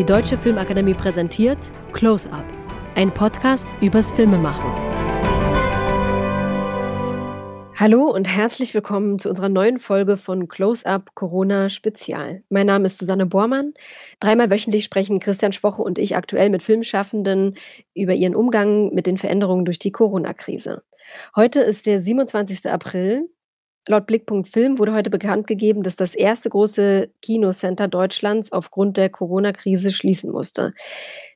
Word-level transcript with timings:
Die 0.00 0.06
Deutsche 0.06 0.38
Filmakademie 0.38 0.94
präsentiert 0.94 1.58
Close 1.92 2.32
Up, 2.32 2.46
ein 2.94 3.10
Podcast 3.10 3.68
übers 3.82 4.10
Filmemachen. 4.10 4.64
Hallo 7.76 8.04
und 8.10 8.26
herzlich 8.26 8.72
willkommen 8.72 9.18
zu 9.18 9.28
unserer 9.28 9.50
neuen 9.50 9.78
Folge 9.78 10.16
von 10.16 10.48
Close 10.48 10.86
Up 10.86 11.14
Corona 11.14 11.68
Spezial. 11.68 12.42
Mein 12.48 12.66
Name 12.66 12.86
ist 12.86 12.96
Susanne 12.96 13.26
Bormann. 13.26 13.74
Dreimal 14.20 14.50
wöchentlich 14.50 14.84
sprechen 14.84 15.18
Christian 15.18 15.52
Schwoche 15.52 15.82
und 15.82 15.98
ich 15.98 16.16
aktuell 16.16 16.48
mit 16.48 16.62
Filmschaffenden 16.62 17.58
über 17.94 18.14
ihren 18.14 18.34
Umgang 18.34 18.94
mit 18.94 19.04
den 19.04 19.18
Veränderungen 19.18 19.66
durch 19.66 19.78
die 19.78 19.92
Corona-Krise. 19.92 20.82
Heute 21.36 21.60
ist 21.60 21.84
der 21.84 22.00
27. 22.00 22.70
April. 22.70 23.28
Laut 23.88 24.06
Blickpunkt 24.06 24.46
Film 24.46 24.78
wurde 24.78 24.92
heute 24.92 25.08
bekannt 25.08 25.46
gegeben, 25.46 25.82
dass 25.82 25.96
das 25.96 26.14
erste 26.14 26.50
große 26.50 27.10
Kinocenter 27.22 27.88
Deutschlands 27.88 28.52
aufgrund 28.52 28.98
der 28.98 29.08
Corona-Krise 29.08 29.90
schließen 29.90 30.30
musste. 30.30 30.74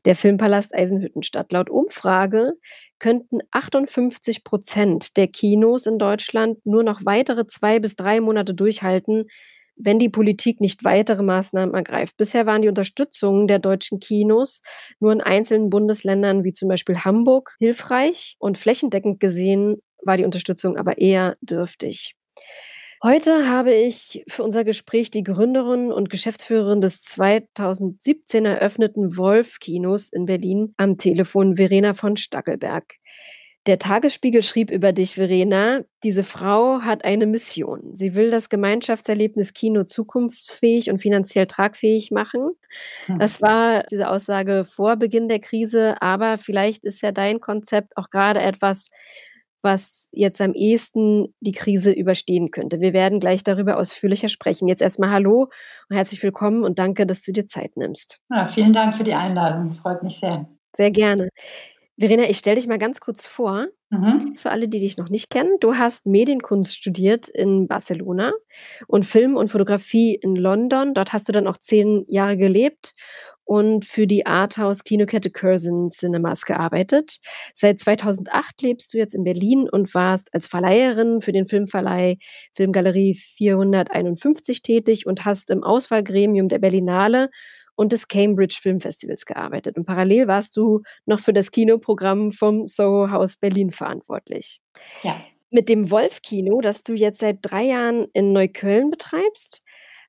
Der 0.04 0.14
Filmpalast 0.14 0.74
Eisenhüttenstadt. 0.74 1.52
Laut 1.52 1.70
Umfrage 1.70 2.52
könnten 2.98 3.38
58 3.50 4.44
Prozent 4.44 5.16
der 5.16 5.28
Kinos 5.28 5.86
in 5.86 5.98
Deutschland 5.98 6.58
nur 6.66 6.82
noch 6.82 7.06
weitere 7.06 7.46
zwei 7.46 7.80
bis 7.80 7.96
drei 7.96 8.20
Monate 8.20 8.52
durchhalten, 8.52 9.24
wenn 9.76 9.98
die 9.98 10.10
Politik 10.10 10.60
nicht 10.60 10.84
weitere 10.84 11.22
Maßnahmen 11.22 11.74
ergreift. 11.74 12.18
Bisher 12.18 12.44
waren 12.44 12.60
die 12.60 12.68
Unterstützungen 12.68 13.48
der 13.48 13.58
deutschen 13.58 14.00
Kinos 14.00 14.60
nur 15.00 15.12
in 15.12 15.22
einzelnen 15.22 15.70
Bundesländern 15.70 16.44
wie 16.44 16.52
zum 16.52 16.68
Beispiel 16.68 16.98
Hamburg 16.98 17.56
hilfreich 17.58 18.36
und 18.38 18.58
flächendeckend 18.58 19.18
gesehen 19.18 19.76
war 20.04 20.18
die 20.18 20.24
Unterstützung 20.26 20.76
aber 20.76 20.98
eher 20.98 21.36
dürftig. 21.40 22.14
Heute 23.02 23.50
habe 23.50 23.74
ich 23.74 24.24
für 24.28 24.42
unser 24.42 24.64
Gespräch 24.64 25.10
die 25.10 25.22
Gründerin 25.22 25.92
und 25.92 26.08
Geschäftsführerin 26.08 26.80
des 26.80 27.02
2017 27.02 28.46
eröffneten 28.46 29.18
Wolf-Kinos 29.18 30.08
in 30.08 30.24
Berlin 30.24 30.72
am 30.78 30.96
Telefon, 30.96 31.56
Verena 31.56 31.92
von 31.92 32.16
Stackelberg. 32.16 32.94
Der 33.66 33.78
Tagesspiegel 33.78 34.42
schrieb 34.42 34.70
über 34.70 34.92
dich, 34.92 35.14
Verena, 35.14 35.82
diese 36.02 36.22
Frau 36.22 36.80
hat 36.80 37.04
eine 37.04 37.26
Mission. 37.26 37.94
Sie 37.94 38.14
will 38.14 38.30
das 38.30 38.50
Gemeinschaftserlebnis 38.50 39.54
Kino 39.54 39.84
zukunftsfähig 39.84 40.90
und 40.90 40.98
finanziell 40.98 41.46
tragfähig 41.46 42.10
machen. 42.10 42.52
Hm. 43.06 43.18
Das 43.18 43.40
war 43.40 43.84
diese 43.90 44.10
Aussage 44.10 44.64
vor 44.64 44.96
Beginn 44.96 45.28
der 45.28 45.40
Krise, 45.40 46.00
aber 46.00 46.36
vielleicht 46.36 46.84
ist 46.84 47.02
ja 47.02 47.10
dein 47.10 47.40
Konzept 47.40 47.96
auch 47.96 48.10
gerade 48.10 48.40
etwas, 48.40 48.90
was 49.64 50.08
jetzt 50.12 50.40
am 50.40 50.52
ehesten 50.52 51.34
die 51.40 51.52
Krise 51.52 51.90
überstehen 51.90 52.50
könnte. 52.50 52.80
Wir 52.80 52.92
werden 52.92 53.18
gleich 53.18 53.42
darüber 53.42 53.78
ausführlicher 53.78 54.28
sprechen. 54.28 54.68
Jetzt 54.68 54.82
erstmal 54.82 55.10
Hallo 55.10 55.48
und 55.88 55.96
herzlich 55.96 56.22
willkommen 56.22 56.62
und 56.62 56.78
danke, 56.78 57.06
dass 57.06 57.22
du 57.22 57.32
dir 57.32 57.46
Zeit 57.46 57.76
nimmst. 57.76 58.20
Ja, 58.30 58.46
vielen 58.46 58.72
Dank 58.72 58.96
für 58.96 59.04
die 59.04 59.14
Einladung. 59.14 59.72
Freut 59.72 60.02
mich 60.02 60.20
sehr. 60.20 60.46
Sehr 60.76 60.90
gerne. 60.90 61.30
Verena, 61.96 62.28
ich 62.28 62.38
stelle 62.38 62.56
dich 62.56 62.66
mal 62.66 62.78
ganz 62.78 62.98
kurz 62.98 63.26
vor, 63.26 63.68
mhm. 63.90 64.34
für 64.34 64.50
alle, 64.50 64.68
die 64.68 64.80
dich 64.80 64.96
noch 64.96 65.08
nicht 65.08 65.30
kennen. 65.30 65.56
Du 65.60 65.76
hast 65.76 66.06
Medienkunst 66.06 66.74
studiert 66.76 67.28
in 67.28 67.68
Barcelona 67.68 68.32
und 68.88 69.04
Film 69.04 69.36
und 69.36 69.48
Fotografie 69.48 70.14
in 70.14 70.34
London. 70.34 70.94
Dort 70.94 71.12
hast 71.12 71.28
du 71.28 71.32
dann 71.32 71.46
auch 71.46 71.56
zehn 71.56 72.04
Jahre 72.08 72.36
gelebt 72.36 72.94
und 73.44 73.84
für 73.84 74.06
die 74.06 74.26
Arthouse-Kinokette 74.26 75.30
Curzon 75.30 75.90
Cinemas 75.90 76.44
gearbeitet. 76.44 77.18
Seit 77.52 77.78
2008 77.78 78.62
lebst 78.62 78.92
du 78.92 78.98
jetzt 78.98 79.14
in 79.14 79.24
Berlin 79.24 79.68
und 79.70 79.92
warst 79.94 80.32
als 80.32 80.46
Verleiherin 80.46 81.20
für 81.20 81.32
den 81.32 81.44
Filmverleih 81.44 82.16
Filmgalerie 82.52 83.14
451 83.14 84.62
tätig 84.62 85.06
und 85.06 85.24
hast 85.24 85.50
im 85.50 85.62
Auswahlgremium 85.62 86.48
der 86.48 86.58
Berlinale 86.58 87.30
und 87.76 87.92
des 87.92 88.08
Cambridge 88.08 88.58
Filmfestivals 88.60 89.24
gearbeitet. 89.26 89.76
Und 89.76 89.84
parallel 89.84 90.28
warst 90.28 90.56
du 90.56 90.82
noch 91.06 91.20
für 91.20 91.32
das 91.32 91.50
Kinoprogramm 91.50 92.32
vom 92.32 92.66
Soho 92.66 93.10
House 93.10 93.36
Berlin 93.36 93.70
verantwortlich. 93.70 94.60
Ja. 95.02 95.20
Mit 95.50 95.68
dem 95.68 95.90
Wolf-Kino, 95.90 96.60
das 96.60 96.82
du 96.82 96.94
jetzt 96.94 97.20
seit 97.20 97.38
drei 97.42 97.64
Jahren 97.64 98.06
in 98.12 98.32
Neukölln 98.32 98.90
betreibst, 98.90 99.62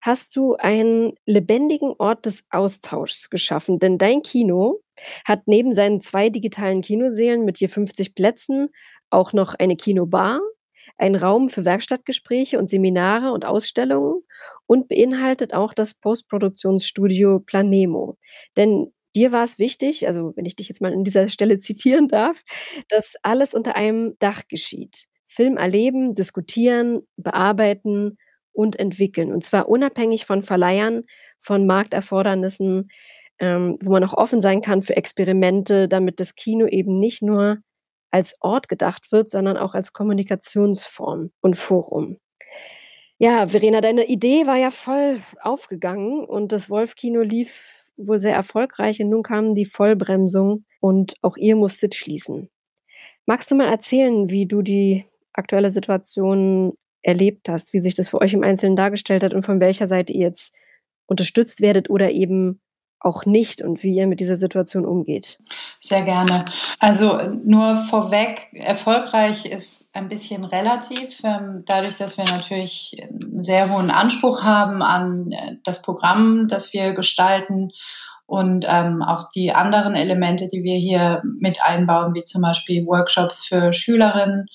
hast 0.05 0.35
du 0.35 0.53
einen 0.53 1.13
lebendigen 1.25 1.93
Ort 1.97 2.27
des 2.27 2.43
Austauschs 2.51 3.31
geschaffen. 3.31 3.79
Denn 3.79 3.97
dein 3.97 4.21
Kino 4.21 4.81
hat 5.25 5.47
neben 5.47 5.73
seinen 5.73 5.99
zwei 5.99 6.29
digitalen 6.29 6.81
Kinosälen 6.81 7.43
mit 7.43 7.59
je 7.59 7.67
50 7.67 8.13
Plätzen 8.13 8.69
auch 9.09 9.33
noch 9.33 9.55
eine 9.55 9.75
Kinobar, 9.75 10.41
einen 10.97 11.15
Raum 11.15 11.49
für 11.49 11.65
Werkstattgespräche 11.65 12.59
und 12.59 12.69
Seminare 12.69 13.31
und 13.31 13.45
Ausstellungen 13.45 14.21
und 14.67 14.87
beinhaltet 14.87 15.55
auch 15.55 15.73
das 15.73 15.95
Postproduktionsstudio 15.95 17.39
Planemo. 17.39 18.17
Denn 18.55 18.93
dir 19.15 19.31
war 19.31 19.43
es 19.43 19.57
wichtig, 19.57 20.05
also 20.05 20.33
wenn 20.35 20.45
ich 20.45 20.55
dich 20.55 20.69
jetzt 20.69 20.81
mal 20.81 20.93
an 20.93 21.03
dieser 21.03 21.29
Stelle 21.29 21.57
zitieren 21.57 22.07
darf, 22.09 22.43
dass 22.89 23.15
alles 23.23 23.55
unter 23.55 23.75
einem 23.75 24.15
Dach 24.19 24.43
geschieht. 24.47 25.05
Film 25.25 25.57
erleben, 25.57 26.13
diskutieren, 26.13 27.01
bearbeiten 27.17 28.19
und 28.55 28.79
entwickeln. 28.79 29.31
Und 29.33 29.43
zwar 29.43 29.69
unabhängig 29.69 30.25
von 30.25 30.41
Verleihern, 30.41 31.03
von 31.39 31.67
Markterfordernissen, 31.67 32.89
ähm, 33.39 33.77
wo 33.81 33.91
man 33.91 34.03
auch 34.03 34.13
offen 34.13 34.41
sein 34.41 34.61
kann 34.61 34.81
für 34.81 34.95
Experimente, 34.95 35.87
damit 35.87 36.19
das 36.19 36.35
Kino 36.35 36.65
eben 36.67 36.95
nicht 36.95 37.21
nur 37.21 37.57
als 38.11 38.33
Ort 38.39 38.69
gedacht 38.69 39.11
wird, 39.11 39.29
sondern 39.29 39.57
auch 39.57 39.73
als 39.73 39.91
Kommunikationsform 39.91 41.31
und 41.41 41.55
Forum. 41.57 42.17
Ja, 43.17 43.47
Verena, 43.47 43.81
deine 43.81 44.07
Idee 44.07 44.45
war 44.45 44.57
ja 44.57 44.71
voll 44.71 45.19
aufgegangen 45.41 46.23
und 46.25 46.51
das 46.51 46.69
Wolf-Kino 46.69 47.21
lief 47.21 47.85
wohl 47.97 48.19
sehr 48.19 48.35
erfolgreich 48.35 49.01
und 49.01 49.09
nun 49.09 49.23
kam 49.23 49.55
die 49.55 49.65
Vollbremsung 49.65 50.65
und 50.81 51.15
auch 51.21 51.37
ihr 51.37 51.55
musstet 51.55 51.95
schließen. 51.95 52.49
Magst 53.25 53.49
du 53.49 53.55
mal 53.55 53.67
erzählen, 53.67 54.29
wie 54.29 54.45
du 54.45 54.61
die 54.61 55.05
aktuelle 55.33 55.69
Situation 55.69 56.73
erlebt 57.05 57.49
hast, 57.49 57.73
wie 57.73 57.79
sich 57.79 57.93
das 57.93 58.09
für 58.09 58.19
euch 58.19 58.33
im 58.33 58.43
Einzelnen 58.43 58.75
dargestellt 58.75 59.23
hat 59.23 59.33
und 59.33 59.43
von 59.43 59.59
welcher 59.59 59.87
Seite 59.87 60.11
ihr 60.11 60.21
jetzt 60.27 60.53
unterstützt 61.05 61.61
werdet 61.61 61.89
oder 61.89 62.11
eben 62.11 62.61
auch 62.99 63.25
nicht 63.25 63.61
und 63.61 63.83
wie 63.83 63.93
ihr 63.93 64.07
mit 64.07 64.19
dieser 64.19 64.35
Situation 64.35 64.83
umgeht. 64.83 65.37
Sehr 65.79 66.01
gerne. 66.01 66.43
Also 66.79 67.21
nur 67.43 67.75
vorweg, 67.75 68.47
erfolgreich 68.53 69.45
ist 69.45 69.87
ein 69.93 70.09
bisschen 70.09 70.43
relativ, 70.43 71.21
ähm, 71.23 71.61
dadurch, 71.67 71.97
dass 71.97 72.17
wir 72.17 72.25
natürlich 72.25 72.97
einen 73.03 73.43
sehr 73.43 73.71
hohen 73.71 73.91
Anspruch 73.91 74.41
haben 74.41 74.81
an 74.81 75.31
äh, 75.31 75.57
das 75.63 75.83
Programm, 75.83 76.47
das 76.47 76.73
wir 76.73 76.93
gestalten 76.93 77.69
und 78.25 78.65
ähm, 78.67 79.03
auch 79.03 79.29
die 79.29 79.53
anderen 79.53 79.93
Elemente, 79.93 80.47
die 80.47 80.63
wir 80.63 80.77
hier 80.77 81.21
mit 81.23 81.61
einbauen, 81.61 82.15
wie 82.15 82.23
zum 82.23 82.41
Beispiel 82.41 82.87
Workshops 82.87 83.45
für 83.45 83.71
Schülerinnen 83.71 84.47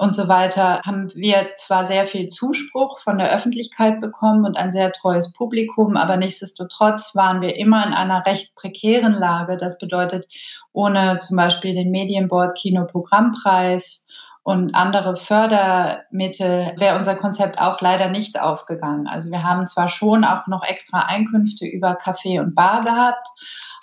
und 0.00 0.14
so 0.14 0.28
weiter, 0.28 0.80
haben 0.86 1.12
wir 1.14 1.50
zwar 1.56 1.84
sehr 1.84 2.06
viel 2.06 2.28
Zuspruch 2.28 2.98
von 3.00 3.18
der 3.18 3.30
Öffentlichkeit 3.34 4.00
bekommen 4.00 4.46
und 4.46 4.56
ein 4.56 4.72
sehr 4.72 4.92
treues 4.92 5.34
Publikum, 5.34 5.98
aber 5.98 6.16
nichtsdestotrotz 6.16 7.14
waren 7.14 7.42
wir 7.42 7.58
immer 7.58 7.86
in 7.86 7.92
einer 7.92 8.24
recht 8.24 8.54
prekären 8.54 9.12
Lage. 9.12 9.58
Das 9.58 9.76
bedeutet, 9.76 10.26
ohne 10.72 11.18
zum 11.18 11.36
Beispiel 11.36 11.74
den 11.74 11.90
Medienboard 11.90 12.56
Kinoprogrammpreis 12.56 14.06
und 14.42 14.74
andere 14.74 15.16
Fördermittel 15.16 16.72
wäre 16.78 16.96
unser 16.96 17.16
Konzept 17.16 17.60
auch 17.60 17.82
leider 17.82 18.08
nicht 18.08 18.40
aufgegangen. 18.40 19.06
Also 19.06 19.30
wir 19.30 19.42
haben 19.42 19.66
zwar 19.66 19.88
schon 19.88 20.24
auch 20.24 20.46
noch 20.46 20.64
extra 20.64 21.00
Einkünfte 21.00 21.66
über 21.66 21.98
Café 21.98 22.40
und 22.40 22.54
Bar 22.54 22.84
gehabt, 22.84 23.28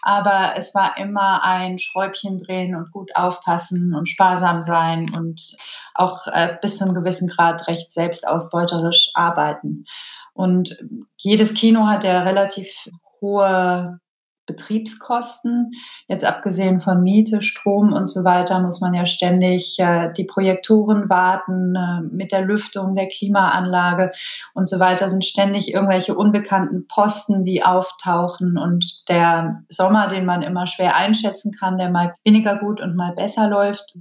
aber 0.01 0.53
es 0.55 0.73
war 0.75 0.97
immer 0.97 1.43
ein 1.43 1.77
Schräubchen 1.79 2.37
drehen 2.37 2.75
und 2.75 2.91
gut 2.91 3.15
aufpassen 3.15 3.95
und 3.95 4.07
sparsam 4.07 4.61
sein 4.61 5.11
und 5.15 5.55
auch 5.93 6.27
äh, 6.27 6.57
bis 6.61 6.77
zu 6.77 6.85
einem 6.85 6.93
gewissen 6.93 7.27
Grad 7.27 7.67
recht 7.67 7.91
selbstausbeuterisch 7.91 9.11
arbeiten. 9.13 9.85
Und 10.33 10.77
jedes 11.17 11.53
Kino 11.53 11.87
hat 11.87 12.03
ja 12.03 12.21
relativ 12.21 12.89
hohe 13.21 13.99
Betriebskosten. 14.47 15.69
Jetzt 16.07 16.25
abgesehen 16.25 16.79
von 16.79 17.03
Miete, 17.03 17.41
Strom 17.41 17.93
und 17.93 18.07
so 18.07 18.23
weiter 18.23 18.59
muss 18.59 18.81
man 18.81 18.95
ja 18.95 19.05
ständig 19.05 19.77
äh, 19.77 20.11
die 20.17 20.23
Projektoren 20.23 21.09
warten 21.09 21.75
äh, 21.75 22.01
mit 22.11 22.31
der 22.31 22.41
Lüftung 22.41 22.95
der 22.95 23.07
Klimaanlage 23.07 24.11
und 24.55 24.67
so 24.67 24.79
weiter 24.79 25.07
sind 25.09 25.25
ständig 25.25 25.73
irgendwelche 25.73 26.15
unbekannten 26.15 26.87
Posten, 26.87 27.43
die 27.43 27.63
auftauchen 27.63 28.57
und 28.57 29.07
der 29.07 29.57
Sommer, 29.69 30.07
den 30.07 30.25
man 30.25 30.41
immer 30.41 30.65
schwer 30.65 30.95
einschätzen 30.95 31.51
kann, 31.51 31.77
der 31.77 31.91
mal 31.91 32.15
weniger 32.23 32.57
gut 32.57 32.81
und 32.81 32.95
mal 32.95 33.13
besser 33.13 33.47
läuft, 33.47 33.95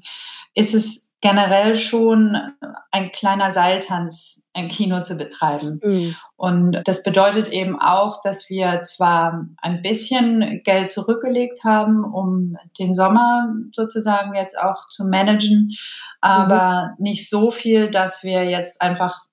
ist 0.55 0.75
es 0.75 1.09
generell 1.21 1.75
schon 1.75 2.37
ein 2.91 3.11
kleiner 3.11 3.51
Seiltanz, 3.51 4.45
ein 4.55 4.69
Kino 4.69 5.01
zu 5.01 5.17
betreiben. 5.17 5.81
Mhm. 5.83 6.15
Und 6.37 6.83
das 6.85 7.03
bedeutet 7.03 7.49
eben 7.49 7.81
auch, 7.81 8.21
dass 8.23 8.51
wir 8.51 8.83
zwar 8.83 9.47
ein 9.63 9.83
bisschen 9.83 10.63
Geld 10.63 10.91
zurückgelegt 10.91 11.65
haben, 11.65 12.05
um 12.05 12.57
den 12.79 12.93
Sommer 12.93 13.49
sozusagen 13.73 14.35
jetzt 14.35 14.59
auch 14.59 14.87
zu 14.89 15.05
managen, 15.05 15.73
aber 16.21 16.95
mhm. 16.99 17.03
nicht 17.03 17.31
so 17.31 17.51
viel, 17.51 17.91
dass 17.91 18.23
wir 18.23 18.45
jetzt 18.45 18.83
einfach 18.83 19.25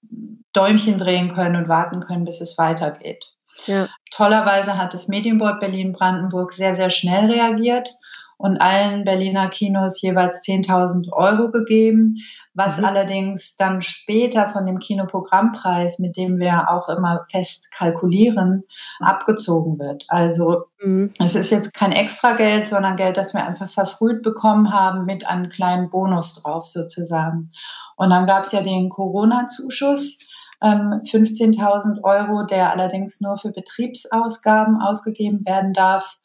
Däumchen 0.54 0.98
drehen 0.98 1.34
können 1.34 1.56
und 1.56 1.68
warten 1.68 2.00
können, 2.00 2.26
bis 2.26 2.40
es 2.40 2.58
weitergeht. 2.58 3.34
Ja. 3.66 3.90
Tollerweise 4.12 4.78
hat 4.78 4.94
das 4.94 5.08
Medienboard 5.08 5.60
Berlin-Brandenburg 5.60 6.54
sehr, 6.54 6.76
sehr 6.76 6.90
schnell 6.90 7.32
reagiert 7.32 7.94
und 8.44 8.58
allen 8.58 9.06
Berliner 9.06 9.48
Kinos 9.48 10.02
jeweils 10.02 10.42
10.000 10.42 11.14
Euro 11.14 11.50
gegeben, 11.50 12.18
was 12.54 12.78
mhm. 12.78 12.84
allerdings 12.84 13.56
dann 13.56 13.82
später 13.82 14.48
von 14.48 14.66
dem 14.66 14.80
Kinoprogrammpreis, 14.80 16.00
mit 16.00 16.18
dem 16.18 16.40
wir 16.40 16.70
auch 16.70 16.90
immer 16.90 17.24
fest 17.32 17.72
kalkulieren, 17.72 18.66
abgezogen 19.00 19.80
wird. 19.80 20.04
Also 20.10 20.66
mhm. 20.84 21.10
es 21.20 21.36
ist 21.36 21.52
jetzt 21.52 21.74
kein 21.74 21.94
Extrageld, 21.94 22.68
sondern 22.68 22.98
Geld, 22.98 23.16
das 23.16 23.34
wir 23.34 23.48
einfach 23.48 23.70
verfrüht 23.70 24.22
bekommen 24.24 24.74
haben 24.74 25.06
mit 25.06 25.26
einem 25.26 25.48
kleinen 25.48 25.90
Bonus 25.90 26.34
drauf 26.44 26.66
sozusagen. 26.66 27.50
Und 27.96 28.10
dann 28.10 28.28
gab 28.28 28.44
es 28.44 28.52
ja 28.52 28.62
den 28.62 28.90
Corona-Zuschuss. 28.90 30.20
15.000 30.62 31.96
ähm, 31.98 32.00
Euro, 32.04 32.44
der 32.46 32.72
allerdings 32.72 33.20
nur 33.20 33.38
für 33.38 33.52
Betriebsausgaben 33.52 34.82
ausgegeben 34.82 35.46
werden 35.46 35.74
darf 35.74 36.18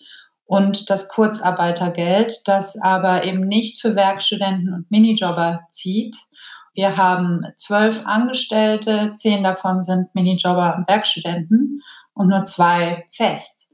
und 0.49 0.89
das 0.89 1.11
Kurzarbeitergeld, 1.11 2.41
das 2.47 2.81
aber 2.81 3.25
eben 3.25 3.43
nicht 3.43 3.81
für 3.81 3.95
Werkstudenten 3.95 4.73
und 4.73 4.91
Minijobber 4.91 5.61
zieht. 5.71 6.17
Wir 6.73 6.97
haben 6.97 7.45
zwölf 7.55 8.01
Angestellte, 8.07 9.13
zehn 9.17 9.45
davon 9.45 9.83
sind 9.83 10.15
Minijobber 10.15 10.75
und 10.77 10.89
Werkstudenten 10.89 11.83
und 12.15 12.29
nur 12.29 12.45
zwei 12.45 13.05
fest. 13.11 13.69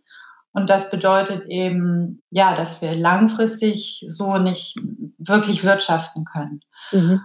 Und 0.53 0.69
das 0.69 0.91
bedeutet 0.91 1.45
eben, 1.49 2.19
ja, 2.31 2.57
dass 2.57 2.83
wir 2.83 2.97
langfristig 2.97 4.05
so 4.09 4.39
nicht 4.39 4.77
wirklich 5.19 5.63
wirtschaften 5.63 6.25
können. 6.25 6.61
Mhm. 6.91 7.21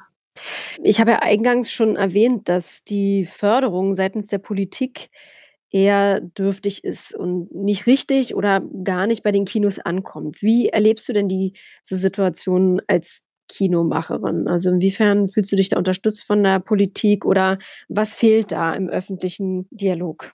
Ich 0.84 1.00
habe 1.00 1.12
ja 1.12 1.20
eingangs 1.24 1.72
schon 1.72 1.96
erwähnt, 1.96 2.50
dass 2.50 2.84
die 2.84 3.26
Förderung 3.26 3.96
seitens 3.96 4.28
der 4.28 4.38
Politik 4.38 5.10
eher 5.72 6.20
dürftig 6.22 6.84
ist 6.84 7.14
und 7.14 7.54
nicht 7.54 7.86
richtig 7.86 8.36
oder 8.36 8.62
gar 8.84 9.08
nicht 9.08 9.24
bei 9.24 9.32
den 9.32 9.46
Kinos 9.46 9.80
ankommt. 9.80 10.42
Wie 10.42 10.70
erlebst 10.70 11.08
du 11.08 11.14
denn 11.14 11.30
diese 11.30 11.96
Situation 11.96 12.82
als 12.88 13.22
Kinomacherin? 13.48 14.48
Also 14.48 14.70
inwiefern 14.70 15.28
fühlst 15.28 15.52
du 15.52 15.56
dich 15.56 15.70
da 15.70 15.78
unterstützt 15.78 16.24
von 16.24 16.44
der 16.44 16.60
Politik 16.60 17.26
oder 17.26 17.58
was 17.88 18.16
fehlt 18.16 18.52
da 18.52 18.74
im 18.74 18.90
öffentlichen 18.90 19.68
Dialog? 19.72 20.34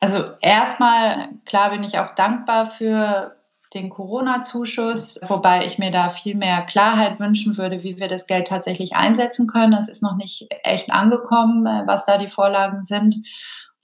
Also 0.00 0.24
erstmal, 0.40 1.28
klar 1.46 1.70
bin 1.70 1.82
ich 1.82 1.98
auch 1.98 2.14
dankbar 2.14 2.66
für 2.66 3.36
den 3.74 3.90
Corona-Zuschuss, 3.90 5.20
wobei 5.26 5.66
ich 5.66 5.78
mir 5.78 5.90
da 5.90 6.08
viel 6.08 6.36
mehr 6.36 6.62
Klarheit 6.62 7.18
wünschen 7.18 7.58
würde, 7.58 7.82
wie 7.82 7.96
wir 7.96 8.08
das 8.08 8.26
Geld 8.26 8.46
tatsächlich 8.46 8.94
einsetzen 8.94 9.48
können. 9.48 9.72
Es 9.72 9.88
ist 9.88 10.02
noch 10.02 10.16
nicht 10.16 10.46
echt 10.62 10.92
angekommen, 10.92 11.64
was 11.86 12.04
da 12.04 12.18
die 12.18 12.28
Vorlagen 12.28 12.82
sind. 12.84 13.16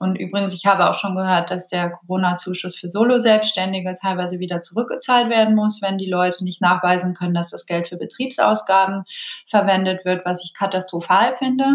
Und 0.01 0.15
übrigens, 0.15 0.55
ich 0.55 0.65
habe 0.65 0.89
auch 0.89 0.95
schon 0.95 1.15
gehört, 1.15 1.51
dass 1.51 1.67
der 1.67 1.91
Corona-Zuschuss 1.91 2.75
für 2.75 2.89
Solo-Selbstständige 2.89 3.93
teilweise 3.93 4.39
wieder 4.39 4.59
zurückgezahlt 4.59 5.29
werden 5.29 5.53
muss, 5.53 5.79
wenn 5.83 5.99
die 5.99 6.09
Leute 6.09 6.43
nicht 6.43 6.59
nachweisen 6.59 7.13
können, 7.13 7.35
dass 7.35 7.51
das 7.51 7.67
Geld 7.67 7.87
für 7.87 7.97
Betriebsausgaben 7.97 9.03
verwendet 9.45 10.03
wird, 10.03 10.25
was 10.25 10.43
ich 10.43 10.55
katastrophal 10.55 11.35
finde. 11.37 11.65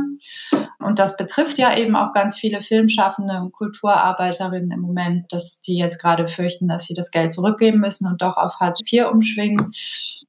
Und 0.81 0.99
das 0.99 1.17
betrifft 1.17 1.58
ja 1.58 1.76
eben 1.76 1.94
auch 1.94 2.12
ganz 2.12 2.37
viele 2.37 2.62
Filmschaffende 2.62 3.40
und 3.40 3.52
Kulturarbeiterinnen 3.52 4.73
im 4.73 4.81
Moment, 4.81 5.32
dass 5.32 5.61
die 5.61 5.78
jetzt 5.78 6.00
gerade 6.00 6.26
fürchten, 6.26 6.67
dass 6.67 6.84
sie 6.84 6.94
das 6.94 7.12
Geld 7.12 7.31
zurückgeben 7.31 7.78
müssen 7.78 8.08
und 8.08 8.23
doch 8.23 8.37
auf 8.37 8.56
Hartz 8.56 8.81
IV 8.81 9.06
umschwingen. 9.06 9.73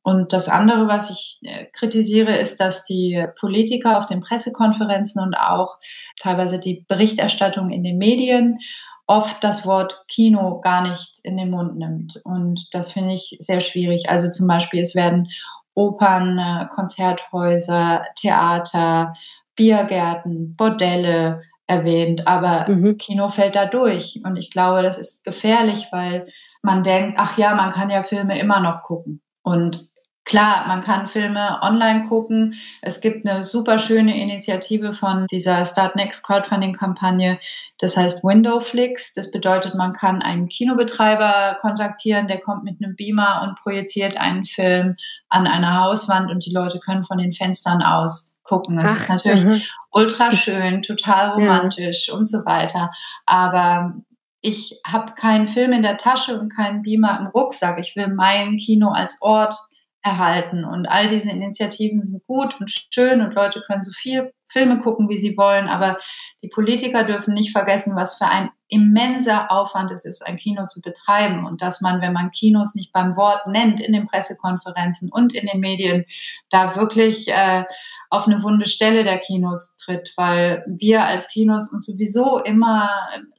Und 0.03 0.31
das 0.31 0.47
andere, 0.47 0.87
was 0.87 1.09
ich 1.09 1.39
äh, 1.43 1.65
kritisiere, 1.73 2.37
ist, 2.37 2.59
dass 2.59 2.85
die 2.85 3.25
Politiker 3.39 3.97
auf 3.97 4.05
den 4.05 4.21
Pressekonferenzen 4.21 5.21
und 5.21 5.35
auch 5.35 5.79
teilweise 6.17 6.59
die 6.59 6.85
Berichterstattung 6.87 7.71
in 7.71 7.83
den 7.87 7.97
Medien 7.97 8.59
oft 9.07 9.43
das 9.43 9.65
Wort 9.65 10.03
Kino 10.07 10.59
gar 10.59 10.87
nicht 10.87 11.19
in 11.23 11.37
den 11.37 11.49
Mund 11.49 11.77
nimmt. 11.77 12.19
Und 12.23 12.67
das 12.71 12.91
finde 12.91 13.13
ich 13.13 13.37
sehr 13.39 13.61
schwierig. 13.61 14.09
Also 14.09 14.31
zum 14.31 14.47
Beispiel, 14.47 14.81
es 14.81 14.95
werden 14.95 15.29
Opern, 15.73 16.37
äh, 16.37 16.67
Konzerthäuser, 16.69 18.03
Theater, 18.15 19.13
Biergärten, 19.55 20.55
Bordelle 20.55 21.41
erwähnt, 21.67 22.27
aber 22.27 22.69
mhm. 22.69 22.97
Kino 22.97 23.29
fällt 23.29 23.55
da 23.55 23.65
durch. 23.65 24.19
Und 24.23 24.37
ich 24.37 24.51
glaube, 24.51 24.83
das 24.83 24.97
ist 24.97 25.23
gefährlich, 25.23 25.87
weil 25.91 26.27
man 26.63 26.83
denkt, 26.83 27.17
ach 27.19 27.37
ja, 27.37 27.55
man 27.55 27.71
kann 27.71 27.89
ja 27.89 28.03
Filme 28.03 28.39
immer 28.39 28.59
noch 28.59 28.81
gucken. 28.83 29.21
Und 29.43 29.89
Klar, 30.27 30.67
man 30.67 30.81
kann 30.81 31.07
Filme 31.07 31.59
online 31.61 32.03
gucken. 32.03 32.55
Es 32.81 32.99
gibt 32.99 33.25
eine 33.25 33.43
super 33.43 33.79
schöne 33.79 34.21
Initiative 34.21 34.91
von 34.91 35.25
dieser 35.27 35.65
Start 35.65 35.95
Next 35.95 36.25
Crowdfunding-Kampagne. 36.25 37.39
Das 37.79 37.95
heißt 37.95 38.25
Windowflix. 38.25 39.13
Das 39.13 39.31
bedeutet, 39.31 39.75
man 39.75 39.93
kann 39.93 40.21
einen 40.21 40.49
Kinobetreiber 40.49 41.57
kontaktieren, 41.61 42.27
der 42.27 42.41
kommt 42.41 42.65
mit 42.65 42.83
einem 42.83 42.97
Beamer 42.97 43.41
und 43.43 43.55
projiziert 43.63 44.17
einen 44.17 44.43
Film 44.43 44.97
an 45.29 45.47
einer 45.47 45.79
Hauswand 45.79 46.29
und 46.29 46.45
die 46.45 46.51
Leute 46.51 46.79
können 46.79 47.03
von 47.03 47.19
den 47.19 47.31
Fenstern 47.31 47.81
aus 47.81 48.37
gucken. 48.43 48.77
Es 48.79 48.97
ist 48.97 49.09
natürlich 49.09 49.45
uh 49.45 49.57
ultra 49.91 50.31
schön, 50.33 50.81
total 50.81 51.31
romantisch 51.31 52.09
ja. 52.09 52.15
und 52.15 52.27
so 52.27 52.39
weiter. 52.39 52.91
Aber 53.25 53.93
ich 54.41 54.77
habe 54.85 55.13
keinen 55.13 55.47
Film 55.47 55.71
in 55.71 55.83
der 55.83 55.95
Tasche 55.95 56.37
und 56.37 56.53
keinen 56.53 56.81
Beamer 56.81 57.17
im 57.17 57.27
Rucksack. 57.27 57.79
Ich 57.79 57.95
will 57.95 58.09
mein 58.09 58.57
Kino 58.57 58.89
als 58.89 59.21
Ort 59.21 59.55
erhalten. 60.01 60.63
Und 60.65 60.87
all 60.87 61.07
diese 61.07 61.31
Initiativen 61.31 62.01
sind 62.01 62.25
gut 62.25 62.59
und 62.59 62.71
schön 62.93 63.21
und 63.21 63.33
Leute 63.33 63.61
können 63.61 63.81
so 63.81 63.91
viel 63.91 64.31
Filme 64.49 64.79
gucken, 64.79 65.09
wie 65.09 65.17
sie 65.17 65.37
wollen. 65.37 65.67
Aber 65.67 65.97
die 66.41 66.47
Politiker 66.47 67.03
dürfen 67.03 67.33
nicht 67.33 67.51
vergessen, 67.51 67.95
was 67.95 68.17
für 68.17 68.25
ein 68.25 68.49
immenser 68.69 69.51
Aufwand 69.51 69.91
es 69.91 70.03
ist, 70.05 70.25
ein 70.25 70.35
Kino 70.35 70.65
zu 70.65 70.81
betreiben 70.81 71.45
und 71.45 71.61
dass 71.61 71.81
man, 71.81 72.01
wenn 72.01 72.13
man 72.13 72.31
Kinos 72.31 72.75
nicht 72.75 72.91
beim 72.91 73.15
Wort 73.15 73.47
nennt 73.47 73.79
in 73.79 73.93
den 73.93 74.05
Pressekonferenzen 74.05 75.09
und 75.11 75.33
in 75.33 75.45
den 75.45 75.59
Medien, 75.59 76.05
da 76.49 76.75
wirklich 76.75 77.29
äh, 77.29 77.63
auf 78.09 78.27
eine 78.27 78.43
wunde 78.43 78.67
Stelle 78.67 79.03
der 79.03 79.19
Kinos 79.19 79.75
tritt, 79.77 80.13
weil 80.15 80.63
wir 80.67 81.03
als 81.03 81.29
Kinos 81.29 81.71
uns 81.71 81.85
sowieso 81.85 82.39
immer 82.39 82.89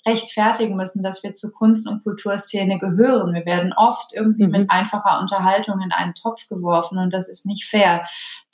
rechtfertigen 0.06 0.76
müssen, 0.76 1.02
dass 1.02 1.22
wir 1.22 1.34
zur 1.34 1.52
Kunst- 1.52 1.88
und 1.88 2.02
Kulturszene 2.02 2.78
gehören. 2.78 3.34
Wir 3.34 3.46
werden 3.46 3.72
oft 3.76 4.12
irgendwie 4.14 4.46
mhm. 4.46 4.52
mit 4.52 4.70
einfacher 4.70 5.20
Unterhaltung 5.20 5.80
in 5.80 5.92
einen 5.92 6.14
Topf 6.14 6.48
geworfen 6.48 6.98
und 6.98 7.12
das 7.12 7.28
ist 7.28 7.46
nicht 7.46 7.64
fair. 7.64 8.04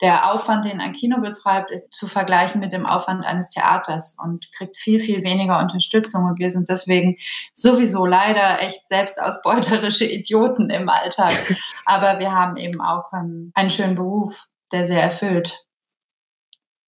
Der 0.01 0.31
Aufwand, 0.33 0.65
den 0.65 0.81
ein 0.81 0.93
Kino 0.93 1.21
betreibt, 1.21 1.71
ist 1.71 1.93
zu 1.93 2.07
vergleichen 2.07 2.59
mit 2.59 2.73
dem 2.73 2.85
Aufwand 2.85 3.25
eines 3.25 3.49
Theaters 3.49 4.17
und 4.21 4.51
kriegt 4.51 4.77
viel, 4.77 4.99
viel 4.99 5.23
weniger 5.23 5.59
Unterstützung 5.59 6.25
und 6.25 6.39
wir 6.39 6.49
sind 6.49 6.64
deswegen 6.69 7.17
sowieso 7.53 8.05
leider 8.05 8.61
echt 8.61 8.87
selbstausbeuterische 8.87 10.05
Idioten 10.11 10.69
im 10.69 10.89
Alltag. 10.89 11.33
Aber 11.85 12.19
wir 12.19 12.31
haben 12.31 12.57
eben 12.57 12.81
auch 12.81 13.11
einen, 13.11 13.51
einen 13.55 13.69
schönen 13.69 13.95
Beruf, 13.95 14.47
der 14.71 14.85
sehr 14.85 15.01
erfüllt. 15.01 15.65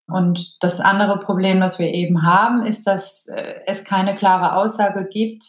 Und 0.09 0.55
das 0.61 0.79
andere 0.79 1.19
Problem, 1.19 1.59
das 1.59 1.79
wir 1.79 1.93
eben 1.93 2.23
haben, 2.23 2.65
ist, 2.65 2.87
dass 2.87 3.27
äh, 3.27 3.55
es 3.65 3.83
keine 3.83 4.15
klare 4.15 4.55
Aussage 4.55 5.05
gibt, 5.07 5.43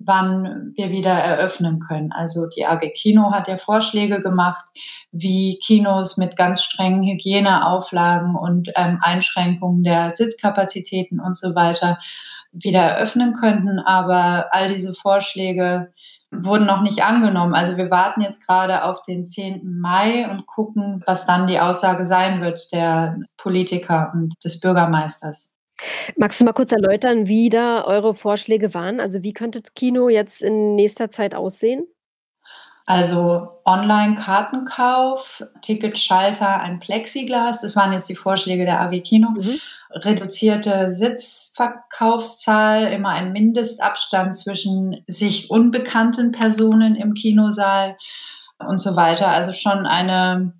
wann 0.00 0.72
wir 0.76 0.90
wieder 0.90 1.12
eröffnen 1.12 1.78
können. 1.78 2.10
Also 2.10 2.46
die 2.46 2.66
AG 2.66 2.80
Kino 2.94 3.32
hat 3.32 3.48
ja 3.48 3.58
Vorschläge 3.58 4.20
gemacht, 4.20 4.64
wie 5.12 5.58
Kinos 5.58 6.16
mit 6.16 6.36
ganz 6.36 6.64
strengen 6.64 7.02
Hygieneauflagen 7.02 8.34
und 8.34 8.70
ähm, 8.76 8.98
Einschränkungen 9.02 9.82
der 9.82 10.14
Sitzkapazitäten 10.14 11.20
und 11.20 11.36
so 11.36 11.54
weiter 11.54 11.98
wieder 12.52 12.80
eröffnen 12.80 13.34
könnten. 13.34 13.78
Aber 13.78 14.48
all 14.52 14.68
diese 14.68 14.94
Vorschläge 14.94 15.92
wurden 16.30 16.66
noch 16.66 16.82
nicht 16.82 17.02
angenommen. 17.04 17.54
Also 17.54 17.76
wir 17.76 17.90
warten 17.90 18.20
jetzt 18.20 18.46
gerade 18.46 18.84
auf 18.84 19.02
den 19.02 19.26
10. 19.26 19.80
Mai 19.80 20.28
und 20.30 20.46
gucken, 20.46 21.02
was 21.06 21.26
dann 21.26 21.46
die 21.46 21.60
Aussage 21.60 22.06
sein 22.06 22.40
wird 22.40 22.72
der 22.72 23.16
Politiker 23.36 24.12
und 24.14 24.34
des 24.44 24.60
Bürgermeisters. 24.60 25.50
Magst 26.16 26.40
du 26.40 26.44
mal 26.44 26.52
kurz 26.52 26.72
erläutern, 26.72 27.26
wie 27.26 27.48
da 27.48 27.84
eure 27.84 28.14
Vorschläge 28.14 28.74
waren? 28.74 29.00
Also 29.00 29.22
wie 29.22 29.32
könnte 29.32 29.62
Kino 29.74 30.08
jetzt 30.08 30.42
in 30.42 30.74
nächster 30.74 31.10
Zeit 31.10 31.34
aussehen? 31.34 31.84
Also 32.90 33.60
Online-Kartenkauf, 33.66 35.44
Ticketschalter, 35.62 36.58
ein 36.58 36.80
Plexiglas, 36.80 37.60
das 37.60 37.76
waren 37.76 37.92
jetzt 37.92 38.08
die 38.08 38.16
Vorschläge 38.16 38.64
der 38.64 38.80
AG 38.80 39.00
Kino. 39.04 39.28
Mhm. 39.30 39.60
Reduzierte 39.92 40.92
Sitzverkaufszahl, 40.92 42.86
immer 42.92 43.10
ein 43.10 43.30
Mindestabstand 43.30 44.34
zwischen 44.34 45.04
sich 45.06 45.50
unbekannten 45.50 46.32
Personen 46.32 46.96
im 46.96 47.14
Kinosaal 47.14 47.96
und 48.58 48.78
so 48.78 48.96
weiter. 48.96 49.28
Also 49.28 49.52
schon 49.52 49.86
eine 49.86 50.54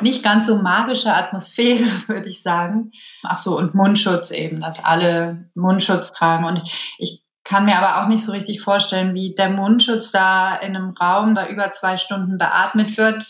nicht 0.00 0.22
ganz 0.22 0.46
so 0.46 0.62
magische 0.62 1.12
Atmosphäre, 1.12 1.82
würde 2.06 2.28
ich 2.28 2.40
sagen. 2.40 2.92
Ach 3.24 3.38
so, 3.38 3.58
und 3.58 3.74
Mundschutz 3.74 4.30
eben, 4.30 4.60
dass 4.60 4.84
alle 4.84 5.50
Mundschutz 5.56 6.12
tragen. 6.12 6.44
Und 6.44 6.62
ich 6.98 7.24
kann 7.48 7.64
mir 7.64 7.78
aber 7.78 8.02
auch 8.02 8.08
nicht 8.08 8.22
so 8.22 8.32
richtig 8.32 8.60
vorstellen, 8.60 9.14
wie 9.14 9.34
der 9.34 9.48
Mundschutz 9.48 10.12
da 10.12 10.54
in 10.56 10.76
einem 10.76 10.90
Raum, 10.90 11.34
da 11.34 11.46
über 11.46 11.72
zwei 11.72 11.96
Stunden 11.96 12.36
beatmet 12.36 12.98
wird, 12.98 13.24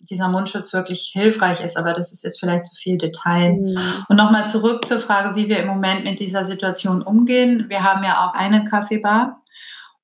dieser 0.00 0.28
Mundschutz 0.28 0.72
wirklich 0.72 1.10
hilfreich 1.12 1.60
ist, 1.60 1.76
aber 1.76 1.92
das 1.92 2.10
ist 2.10 2.24
jetzt 2.24 2.40
vielleicht 2.40 2.64
zu 2.64 2.74
viel 2.74 2.96
Detail. 2.96 3.52
Mhm. 3.52 3.78
Und 4.08 4.16
nochmal 4.16 4.48
zurück 4.48 4.86
zur 4.88 5.00
Frage, 5.00 5.36
wie 5.36 5.50
wir 5.50 5.60
im 5.60 5.66
Moment 5.66 6.04
mit 6.04 6.18
dieser 6.18 6.46
Situation 6.46 7.02
umgehen. 7.02 7.66
Wir 7.68 7.84
haben 7.84 8.02
ja 8.04 8.26
auch 8.26 8.32
eine 8.32 8.64
Kaffeebar 8.64 9.42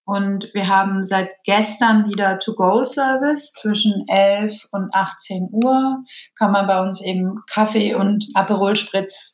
und 0.05 0.53
wir 0.53 0.69
haben 0.69 1.03
seit 1.03 1.31
gestern 1.45 2.07
wieder 2.11 2.39
To-Go-Service 2.41 3.55
zwischen 3.55 4.05
11 4.09 4.69
und 4.73 4.93
18 4.93 5.49
Uhr. 5.53 6.05
Kann 6.35 6.53
man 6.53 6.67
bei 6.67 6.83
uns 6.83 7.01
eben 7.01 7.41
Kaffee 7.51 7.95
und 7.95 8.27
Aperol 8.35 8.77
Spritz 8.77 9.34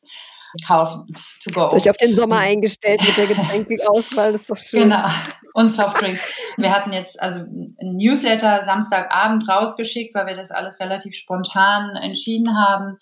kaufen. 0.67 1.07
To 1.45 1.51
go. 1.51 1.71
Durch 1.71 1.89
auf 1.89 1.97
den 1.97 2.17
Sommer 2.17 2.39
eingestellt 2.39 3.01
mit 3.03 3.17
der 3.17 3.27
Getränkeauswahl, 3.35 4.33
das 4.33 4.43
ist 4.43 4.51
doch 4.51 4.57
schön. 4.57 4.83
Genau. 4.85 5.09
Und 5.55 5.71
Softdrinks. 5.71 6.23
Wir 6.57 6.73
hatten 6.73 6.93
jetzt 6.93 7.21
also 7.21 7.41
ein 7.41 7.97
Newsletter 7.97 8.63
Samstagabend 8.63 9.49
rausgeschickt, 9.49 10.15
weil 10.15 10.27
wir 10.27 10.37
das 10.37 10.51
alles 10.51 10.79
relativ 10.79 11.15
spontan 11.15 11.97
entschieden 11.97 12.57
haben. 12.57 12.99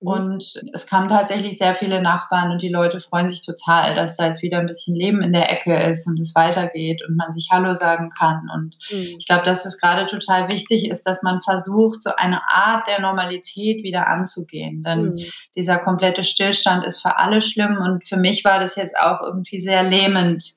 Mhm. 0.00 0.08
Und 0.08 0.60
es 0.72 0.86
kamen 0.86 1.08
tatsächlich 1.08 1.58
sehr 1.58 1.74
viele 1.74 2.00
Nachbarn 2.02 2.50
und 2.50 2.62
die 2.62 2.68
Leute 2.68 2.98
freuen 3.00 3.28
sich 3.28 3.44
total, 3.44 3.94
dass 3.94 4.16
da 4.16 4.26
jetzt 4.26 4.42
wieder 4.42 4.58
ein 4.58 4.66
bisschen 4.66 4.94
Leben 4.94 5.22
in 5.22 5.32
der 5.32 5.50
Ecke 5.50 5.78
ist 5.78 6.06
und 6.06 6.18
es 6.18 6.34
weitergeht 6.34 7.02
und 7.06 7.16
man 7.16 7.32
sich 7.32 7.48
Hallo 7.50 7.74
sagen 7.74 8.10
kann. 8.10 8.48
Und 8.54 8.76
mhm. 8.90 9.16
ich 9.18 9.26
glaube, 9.26 9.44
dass 9.44 9.66
es 9.66 9.78
gerade 9.78 10.06
total 10.06 10.48
wichtig 10.48 10.88
ist, 10.90 11.06
dass 11.06 11.22
man 11.22 11.40
versucht, 11.40 12.02
so 12.02 12.10
eine 12.16 12.40
Art 12.48 12.86
der 12.88 13.00
Normalität 13.00 13.82
wieder 13.82 14.08
anzugehen. 14.08 14.82
Denn 14.82 15.14
mhm. 15.14 15.24
dieser 15.54 15.78
komplette 15.78 16.24
Stillstand 16.24 16.86
ist 16.86 17.00
für 17.00 17.18
alle 17.18 17.42
schlimm 17.42 17.78
und 17.78 18.08
für 18.08 18.16
mich 18.16 18.44
war 18.44 18.58
das 18.58 18.76
jetzt 18.76 18.96
auch 18.98 19.20
irgendwie 19.22 19.60
sehr 19.60 19.82
lähmend 19.82 20.54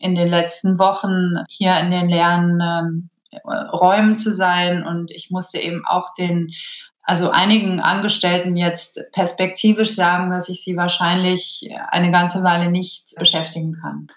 in 0.00 0.14
den 0.14 0.28
letzten 0.28 0.78
Wochen 0.78 1.44
hier 1.48 1.78
in 1.80 1.90
den 1.90 2.08
leeren 2.08 2.60
ähm, 2.62 3.10
Räumen 3.44 4.16
zu 4.16 4.32
sein 4.32 4.86
und 4.86 5.10
ich 5.10 5.30
musste 5.30 5.58
eben 5.58 5.84
auch 5.84 6.14
den 6.14 6.52
also 7.06 7.30
einigen 7.30 7.80
Angestellten 7.80 8.56
jetzt 8.56 9.00
perspektivisch 9.12 9.94
sagen, 9.94 10.30
dass 10.30 10.48
ich 10.48 10.62
sie 10.64 10.76
wahrscheinlich 10.76 11.70
eine 11.92 12.10
ganze 12.10 12.42
Weile 12.42 12.68
nicht 12.68 13.14
beschäftigen 13.16 13.78
kann. 13.80 14.08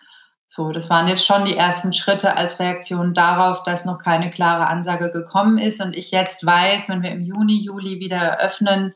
So, 0.47 0.71
das 0.71 0.89
waren 0.89 1.07
jetzt 1.07 1.23
schon 1.23 1.45
die 1.45 1.55
ersten 1.55 1.93
Schritte 1.93 2.35
als 2.35 2.59
Reaktion 2.59 3.13
darauf, 3.13 3.61
dass 3.61 3.85
noch 3.85 3.99
keine 3.99 4.31
klare 4.31 4.65
Ansage 4.65 5.11
gekommen 5.11 5.59
ist 5.59 5.79
und 5.79 5.95
ich 5.95 6.09
jetzt 6.09 6.43
weiß, 6.43 6.89
wenn 6.89 7.03
wir 7.03 7.11
im 7.11 7.21
Juni, 7.21 7.61
Juli 7.61 7.99
wieder 7.99 8.17
eröffnen, 8.17 8.95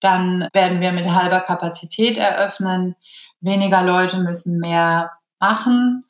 dann 0.00 0.48
werden 0.52 0.80
wir 0.80 0.90
mit 0.90 1.06
halber 1.06 1.38
Kapazität 1.38 2.16
eröffnen. 2.16 2.96
Weniger 3.40 3.84
Leute 3.84 4.18
müssen 4.18 4.58
mehr 4.58 5.12
machen, 5.38 6.04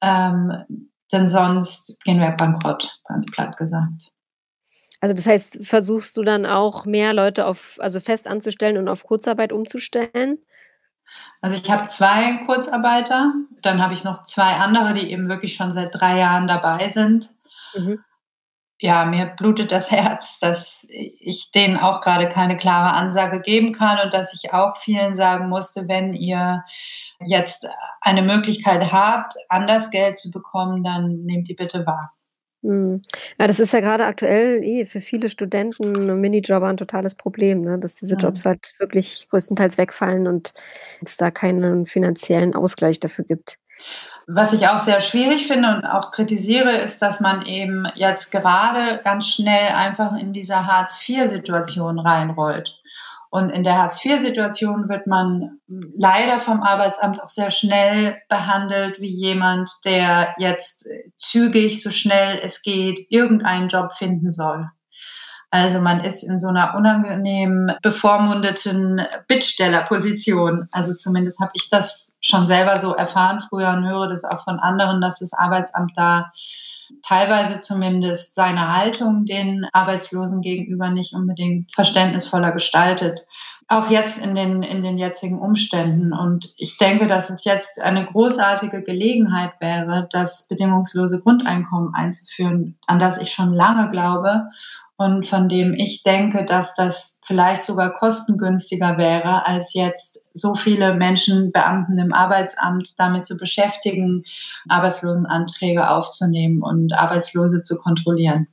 ähm, 0.00 0.88
denn 1.12 1.28
sonst 1.28 2.02
gehen 2.02 2.18
wir 2.18 2.32
bankrott, 2.32 2.98
ganz 3.06 3.26
platt 3.26 3.56
gesagt. 3.56 4.10
Also 5.04 5.14
das 5.14 5.26
heißt, 5.26 5.66
versuchst 5.66 6.16
du 6.16 6.22
dann 6.22 6.46
auch 6.46 6.86
mehr 6.86 7.12
Leute 7.12 7.44
auf, 7.44 7.76
also 7.78 8.00
fest 8.00 8.26
anzustellen 8.26 8.78
und 8.78 8.88
auf 8.88 9.04
Kurzarbeit 9.04 9.52
umzustellen? 9.52 10.38
Also 11.42 11.60
ich 11.62 11.70
habe 11.70 11.88
zwei 11.88 12.38
Kurzarbeiter, 12.46 13.34
dann 13.60 13.82
habe 13.82 13.92
ich 13.92 14.02
noch 14.02 14.22
zwei 14.22 14.54
andere, 14.54 14.94
die 14.94 15.10
eben 15.10 15.28
wirklich 15.28 15.56
schon 15.56 15.70
seit 15.72 15.94
drei 15.94 16.18
Jahren 16.20 16.48
dabei 16.48 16.88
sind. 16.88 17.34
Mhm. 17.74 18.02
Ja, 18.80 19.04
mir 19.04 19.26
blutet 19.26 19.72
das 19.72 19.90
Herz, 19.90 20.38
dass 20.38 20.86
ich 20.88 21.50
denen 21.50 21.76
auch 21.76 22.00
gerade 22.00 22.26
keine 22.26 22.56
klare 22.56 22.94
Ansage 22.94 23.42
geben 23.42 23.72
kann 23.72 23.98
und 24.02 24.14
dass 24.14 24.32
ich 24.32 24.54
auch 24.54 24.78
vielen 24.78 25.12
sagen 25.12 25.50
musste, 25.50 25.86
wenn 25.86 26.14
ihr 26.14 26.64
jetzt 27.20 27.68
eine 28.00 28.22
Möglichkeit 28.22 28.90
habt, 28.90 29.34
anders 29.50 29.90
Geld 29.90 30.18
zu 30.18 30.30
bekommen, 30.30 30.82
dann 30.82 31.26
nehmt 31.26 31.46
die 31.46 31.54
bitte 31.54 31.84
wahr. 31.84 32.14
Mhm. 32.64 33.02
Ja, 33.38 33.46
das 33.46 33.60
ist 33.60 33.74
ja 33.74 33.80
gerade 33.80 34.06
aktuell 34.06 34.64
eh 34.64 34.86
für 34.86 35.00
viele 35.00 35.28
Studenten 35.28 36.18
Minijobber 36.20 36.66
ein 36.66 36.78
totales 36.78 37.14
Problem, 37.14 37.60
ne, 37.60 37.78
dass 37.78 37.94
diese 37.94 38.16
Jobs 38.16 38.46
halt 38.46 38.72
wirklich 38.78 39.28
größtenteils 39.28 39.76
wegfallen 39.76 40.26
und 40.26 40.54
es 41.02 41.18
da 41.18 41.30
keinen 41.30 41.84
finanziellen 41.84 42.54
Ausgleich 42.54 43.00
dafür 43.00 43.26
gibt. 43.26 43.58
Was 44.26 44.54
ich 44.54 44.66
auch 44.66 44.78
sehr 44.78 45.02
schwierig 45.02 45.46
finde 45.46 45.68
und 45.68 45.84
auch 45.84 46.10
kritisiere, 46.10 46.72
ist, 46.78 47.02
dass 47.02 47.20
man 47.20 47.44
eben 47.44 47.86
jetzt 47.96 48.32
gerade 48.32 49.02
ganz 49.04 49.28
schnell 49.28 49.74
einfach 49.74 50.16
in 50.16 50.32
diese 50.32 50.66
Hartz-IV-Situation 50.66 51.98
reinrollt. 51.98 52.80
Und 53.34 53.50
in 53.50 53.64
der 53.64 53.78
Hartz-IV-Situation 53.78 54.88
wird 54.88 55.08
man 55.08 55.58
leider 55.66 56.38
vom 56.38 56.62
Arbeitsamt 56.62 57.20
auch 57.20 57.28
sehr 57.28 57.50
schnell 57.50 58.16
behandelt 58.28 59.00
wie 59.00 59.10
jemand, 59.10 59.72
der 59.84 60.36
jetzt 60.38 60.88
zügig, 61.18 61.82
so 61.82 61.90
schnell 61.90 62.38
es 62.44 62.62
geht, 62.62 63.00
irgendeinen 63.10 63.66
Job 63.66 63.92
finden 63.92 64.30
soll. 64.30 64.68
Also 65.50 65.80
man 65.80 65.98
ist 65.98 66.22
in 66.22 66.38
so 66.38 66.46
einer 66.46 66.76
unangenehmen, 66.76 67.72
bevormundeten 67.82 69.04
Bittstellerposition. 69.26 70.68
Also 70.70 70.94
zumindest 70.94 71.40
habe 71.40 71.50
ich 71.54 71.68
das 71.68 72.16
schon 72.20 72.46
selber 72.46 72.78
so 72.78 72.94
erfahren 72.94 73.40
früher 73.40 73.70
und 73.70 73.88
höre 73.88 74.08
das 74.08 74.22
auch 74.22 74.44
von 74.44 74.60
anderen, 74.60 75.00
dass 75.00 75.18
das 75.18 75.32
Arbeitsamt 75.32 75.90
da 75.96 76.30
teilweise 77.02 77.60
zumindest 77.60 78.34
seine 78.34 78.74
Haltung 78.74 79.24
den 79.24 79.66
Arbeitslosen 79.72 80.40
gegenüber 80.40 80.90
nicht 80.90 81.14
unbedingt 81.14 81.72
verständnisvoller 81.72 82.52
gestaltet. 82.52 83.26
Auch 83.68 83.90
jetzt 83.90 84.24
in 84.24 84.34
den, 84.34 84.62
in 84.62 84.82
den 84.82 84.98
jetzigen 84.98 85.38
Umständen. 85.38 86.12
Und 86.12 86.52
ich 86.56 86.76
denke, 86.76 87.06
dass 87.06 87.30
es 87.30 87.44
jetzt 87.44 87.80
eine 87.80 88.04
großartige 88.04 88.82
Gelegenheit 88.82 89.52
wäre, 89.60 90.06
das 90.10 90.48
bedingungslose 90.48 91.20
Grundeinkommen 91.20 91.94
einzuführen, 91.94 92.76
an 92.86 92.98
das 92.98 93.20
ich 93.20 93.32
schon 93.32 93.52
lange 93.52 93.90
glaube 93.90 94.44
und 94.96 95.26
von 95.26 95.48
dem 95.48 95.74
ich 95.74 96.02
denke, 96.04 96.44
dass 96.44 96.74
das 96.74 97.18
vielleicht 97.24 97.64
sogar 97.64 97.92
kostengünstiger 97.92 98.96
wäre, 98.96 99.46
als 99.46 99.74
jetzt 99.74 100.28
so 100.32 100.54
viele 100.54 100.94
Menschen, 100.94 101.50
Beamten 101.52 101.98
im 101.98 102.12
Arbeitsamt 102.12 102.94
damit 102.98 103.24
zu 103.24 103.36
beschäftigen, 103.36 104.24
Arbeitslosenanträge 104.68 105.90
aufzunehmen 105.90 106.62
und 106.62 106.92
Arbeitslose 106.92 107.62
zu 107.62 107.76
kontrollieren. 107.76 108.46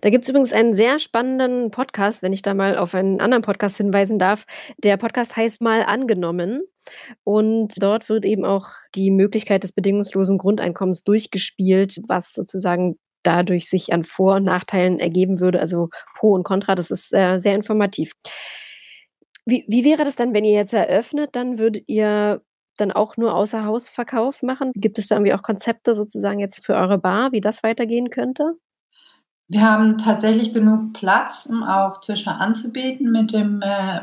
Da 0.00 0.10
gibt 0.10 0.24
es 0.24 0.28
übrigens 0.28 0.52
einen 0.52 0.74
sehr 0.74 0.98
spannenden 0.98 1.70
Podcast, 1.70 2.22
wenn 2.22 2.32
ich 2.32 2.42
da 2.42 2.54
mal 2.54 2.76
auf 2.76 2.94
einen 2.94 3.20
anderen 3.20 3.42
Podcast 3.42 3.76
hinweisen 3.78 4.18
darf. 4.18 4.44
Der 4.78 4.96
Podcast 4.96 5.36
heißt 5.36 5.60
Mal 5.60 5.82
angenommen. 5.82 6.62
Und 7.24 7.74
dort 7.80 8.08
wird 8.08 8.24
eben 8.24 8.44
auch 8.44 8.68
die 8.94 9.10
Möglichkeit 9.10 9.62
des 9.62 9.72
bedingungslosen 9.72 10.38
Grundeinkommens 10.38 11.04
durchgespielt, 11.04 12.00
was 12.08 12.32
sozusagen 12.32 12.96
dadurch 13.22 13.68
sich 13.68 13.92
an 13.92 14.02
Vor- 14.02 14.36
und 14.36 14.44
Nachteilen 14.44 14.98
ergeben 14.98 15.40
würde, 15.40 15.60
also 15.60 15.88
Pro 16.14 16.32
und 16.32 16.44
Contra. 16.44 16.74
Das 16.74 16.90
ist 16.90 17.12
äh, 17.14 17.38
sehr 17.38 17.54
informativ. 17.54 18.12
Wie, 19.44 19.64
wie 19.68 19.84
wäre 19.84 20.04
das 20.04 20.16
dann, 20.16 20.34
wenn 20.34 20.44
ihr 20.44 20.52
jetzt 20.52 20.72
eröffnet? 20.72 21.30
Dann 21.32 21.58
würdet 21.58 21.84
ihr 21.88 22.42
dann 22.76 22.92
auch 22.92 23.16
nur 23.16 23.34
Außerhausverkauf 23.34 24.42
machen? 24.42 24.72
Gibt 24.74 24.98
es 24.98 25.08
da 25.08 25.16
irgendwie 25.16 25.34
auch 25.34 25.42
Konzepte 25.42 25.94
sozusagen 25.94 26.38
jetzt 26.38 26.64
für 26.64 26.74
eure 26.74 26.98
Bar, 26.98 27.32
wie 27.32 27.40
das 27.40 27.62
weitergehen 27.62 28.10
könnte? 28.10 28.54
Wir 29.48 29.62
haben 29.62 29.98
tatsächlich 29.98 30.52
genug 30.52 30.94
Platz, 30.94 31.46
um 31.50 31.62
auch 31.62 32.00
Tische 32.00 32.30
anzubieten 32.30 33.12
mit 33.12 33.32
dem 33.32 33.60
äh, 33.60 34.00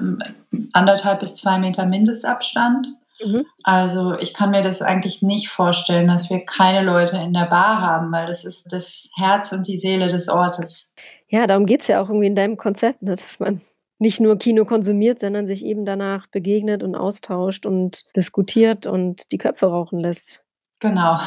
anderthalb 0.74 1.22
bis 1.22 1.36
zwei 1.36 1.58
Meter 1.58 1.86
Mindestabstand. 1.88 2.88
Mhm. 3.24 3.46
Also 3.64 4.18
ich 4.20 4.34
kann 4.34 4.52
mir 4.52 4.64
das 4.64 4.82
eigentlich 4.82 5.22
nicht 5.22 5.50
vorstellen, 5.50 6.08
dass 6.08 6.30
wir 6.30 6.46
keine 6.46 6.86
Leute 6.86 7.18
in 7.18 7.34
der 7.34 7.46
Bar 7.46 7.82
haben, 7.82 8.12
weil 8.12 8.28
das 8.28 8.46
ist 8.46 8.72
das 8.72 9.10
Herz 9.16 9.52
und 9.52 9.68
die 9.68 9.78
Seele 9.78 10.08
des 10.08 10.30
Ortes. 10.30 10.94
Ja, 11.28 11.48
darum 11.48 11.66
geht 11.66 11.82
es 11.82 11.88
ja 11.88 12.02
auch 12.02 12.10
irgendwie 12.10 12.28
in 12.28 12.36
deinem 12.36 12.58
Konzept, 12.58 13.02
ne? 13.02 13.12
dass 13.12 13.40
man 13.40 13.62
nicht 14.00 14.22
nur 14.22 14.38
Kino 14.38 14.66
konsumiert, 14.66 15.20
sondern 15.20 15.46
sich 15.46 15.66
eben 15.66 15.86
danach 15.86 16.28
begegnet 16.28 16.84
und 16.84 16.96
austauscht 16.96 17.66
und 17.66 18.06
diskutiert 18.16 18.86
und 18.88 19.32
die 19.32 19.38
Köpfe 19.38 19.68
rauchen 19.68 20.00
lässt. 20.00 20.44
Genau. 20.80 21.20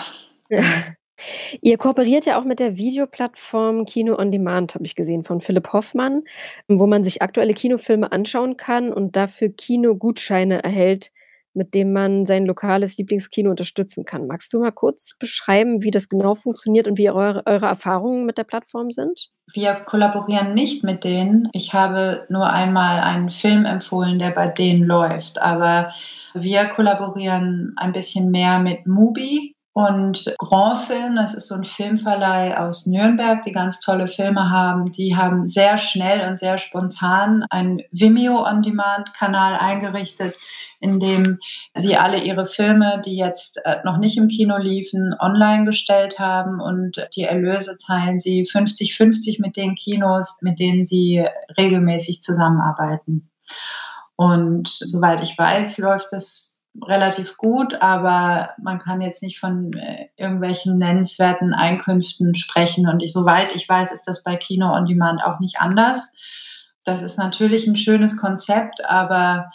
Ja. 0.48 0.62
Ihr 1.60 1.78
kooperiert 1.78 2.26
ja 2.26 2.40
auch 2.40 2.44
mit 2.44 2.58
der 2.58 2.76
Videoplattform 2.76 3.84
Kino 3.84 4.18
on 4.18 4.32
Demand, 4.32 4.74
habe 4.74 4.84
ich 4.84 4.96
gesehen, 4.96 5.22
von 5.22 5.40
Philipp 5.40 5.72
Hoffmann, 5.72 6.22
wo 6.66 6.86
man 6.86 7.04
sich 7.04 7.22
aktuelle 7.22 7.54
Kinofilme 7.54 8.10
anschauen 8.10 8.56
kann 8.56 8.92
und 8.92 9.14
dafür 9.14 9.50
Kinogutscheine 9.50 10.64
erhält, 10.64 11.12
mit 11.54 11.74
dem 11.74 11.92
man 11.92 12.26
sein 12.26 12.46
lokales 12.46 12.96
Lieblingskino 12.96 13.50
unterstützen 13.50 14.04
kann. 14.04 14.26
Magst 14.26 14.52
du 14.52 14.60
mal 14.60 14.72
kurz 14.72 15.14
beschreiben, 15.18 15.82
wie 15.82 15.90
das 15.90 16.08
genau 16.08 16.34
funktioniert 16.34 16.86
und 16.86 16.98
wie 16.98 17.10
eure, 17.10 17.42
eure 17.46 17.66
Erfahrungen 17.66 18.26
mit 18.26 18.38
der 18.38 18.44
Plattform 18.44 18.90
sind? 18.90 19.30
Wir 19.52 19.74
kollaborieren 19.74 20.54
nicht 20.54 20.82
mit 20.82 21.04
denen. 21.04 21.48
Ich 21.52 21.74
habe 21.74 22.26
nur 22.28 22.50
einmal 22.50 23.00
einen 23.00 23.28
Film 23.28 23.66
empfohlen, 23.66 24.18
der 24.18 24.30
bei 24.30 24.48
denen 24.48 24.84
läuft. 24.84 25.40
Aber 25.42 25.92
wir 26.34 26.64
kollaborieren 26.66 27.74
ein 27.76 27.92
bisschen 27.92 28.30
mehr 28.30 28.58
mit 28.58 28.86
Mubi. 28.86 29.51
Und 29.74 30.34
Grand 30.36 30.80
Film, 30.80 31.16
das 31.16 31.32
ist 31.32 31.48
so 31.48 31.54
ein 31.54 31.64
Filmverleih 31.64 32.58
aus 32.58 32.84
Nürnberg, 32.84 33.42
die 33.42 33.52
ganz 33.52 33.80
tolle 33.80 34.06
Filme 34.06 34.50
haben. 34.50 34.92
Die 34.92 35.16
haben 35.16 35.48
sehr 35.48 35.78
schnell 35.78 36.28
und 36.28 36.38
sehr 36.38 36.58
spontan 36.58 37.46
einen 37.48 37.80
Vimeo 37.90 38.44
On 38.46 38.60
Demand 38.60 39.14
Kanal 39.14 39.54
eingerichtet, 39.54 40.36
in 40.78 41.00
dem 41.00 41.38
sie 41.74 41.96
alle 41.96 42.22
ihre 42.22 42.44
Filme, 42.44 43.00
die 43.06 43.16
jetzt 43.16 43.64
äh, 43.64 43.78
noch 43.82 43.96
nicht 43.96 44.18
im 44.18 44.28
Kino 44.28 44.58
liefen, 44.58 45.14
online 45.18 45.64
gestellt 45.64 46.18
haben 46.18 46.60
und 46.60 47.08
die 47.16 47.24
Erlöse 47.24 47.78
teilen 47.78 48.20
sie 48.20 48.42
50-50 48.42 49.40
mit 49.40 49.56
den 49.56 49.74
Kinos, 49.74 50.40
mit 50.42 50.60
denen 50.60 50.84
sie 50.84 51.24
regelmäßig 51.56 52.20
zusammenarbeiten. 52.20 53.30
Und 54.16 54.68
soweit 54.68 55.22
ich 55.22 55.38
weiß, 55.38 55.78
läuft 55.78 56.08
das 56.12 56.61
relativ 56.80 57.36
gut, 57.36 57.74
aber 57.80 58.50
man 58.62 58.78
kann 58.78 59.00
jetzt 59.00 59.22
nicht 59.22 59.38
von 59.38 59.72
äh, 59.74 60.08
irgendwelchen 60.16 60.78
nennenswerten 60.78 61.52
Einkünften 61.52 62.34
sprechen. 62.34 62.88
Und 62.88 63.02
ich, 63.02 63.12
soweit 63.12 63.54
ich 63.54 63.68
weiß, 63.68 63.92
ist 63.92 64.08
das 64.08 64.22
bei 64.22 64.36
Kino 64.36 64.72
on 64.72 64.86
Demand 64.86 65.22
auch 65.22 65.38
nicht 65.38 65.56
anders. 65.60 66.14
Das 66.84 67.02
ist 67.02 67.18
natürlich 67.18 67.66
ein 67.66 67.76
schönes 67.76 68.16
Konzept, 68.16 68.84
aber 68.84 69.50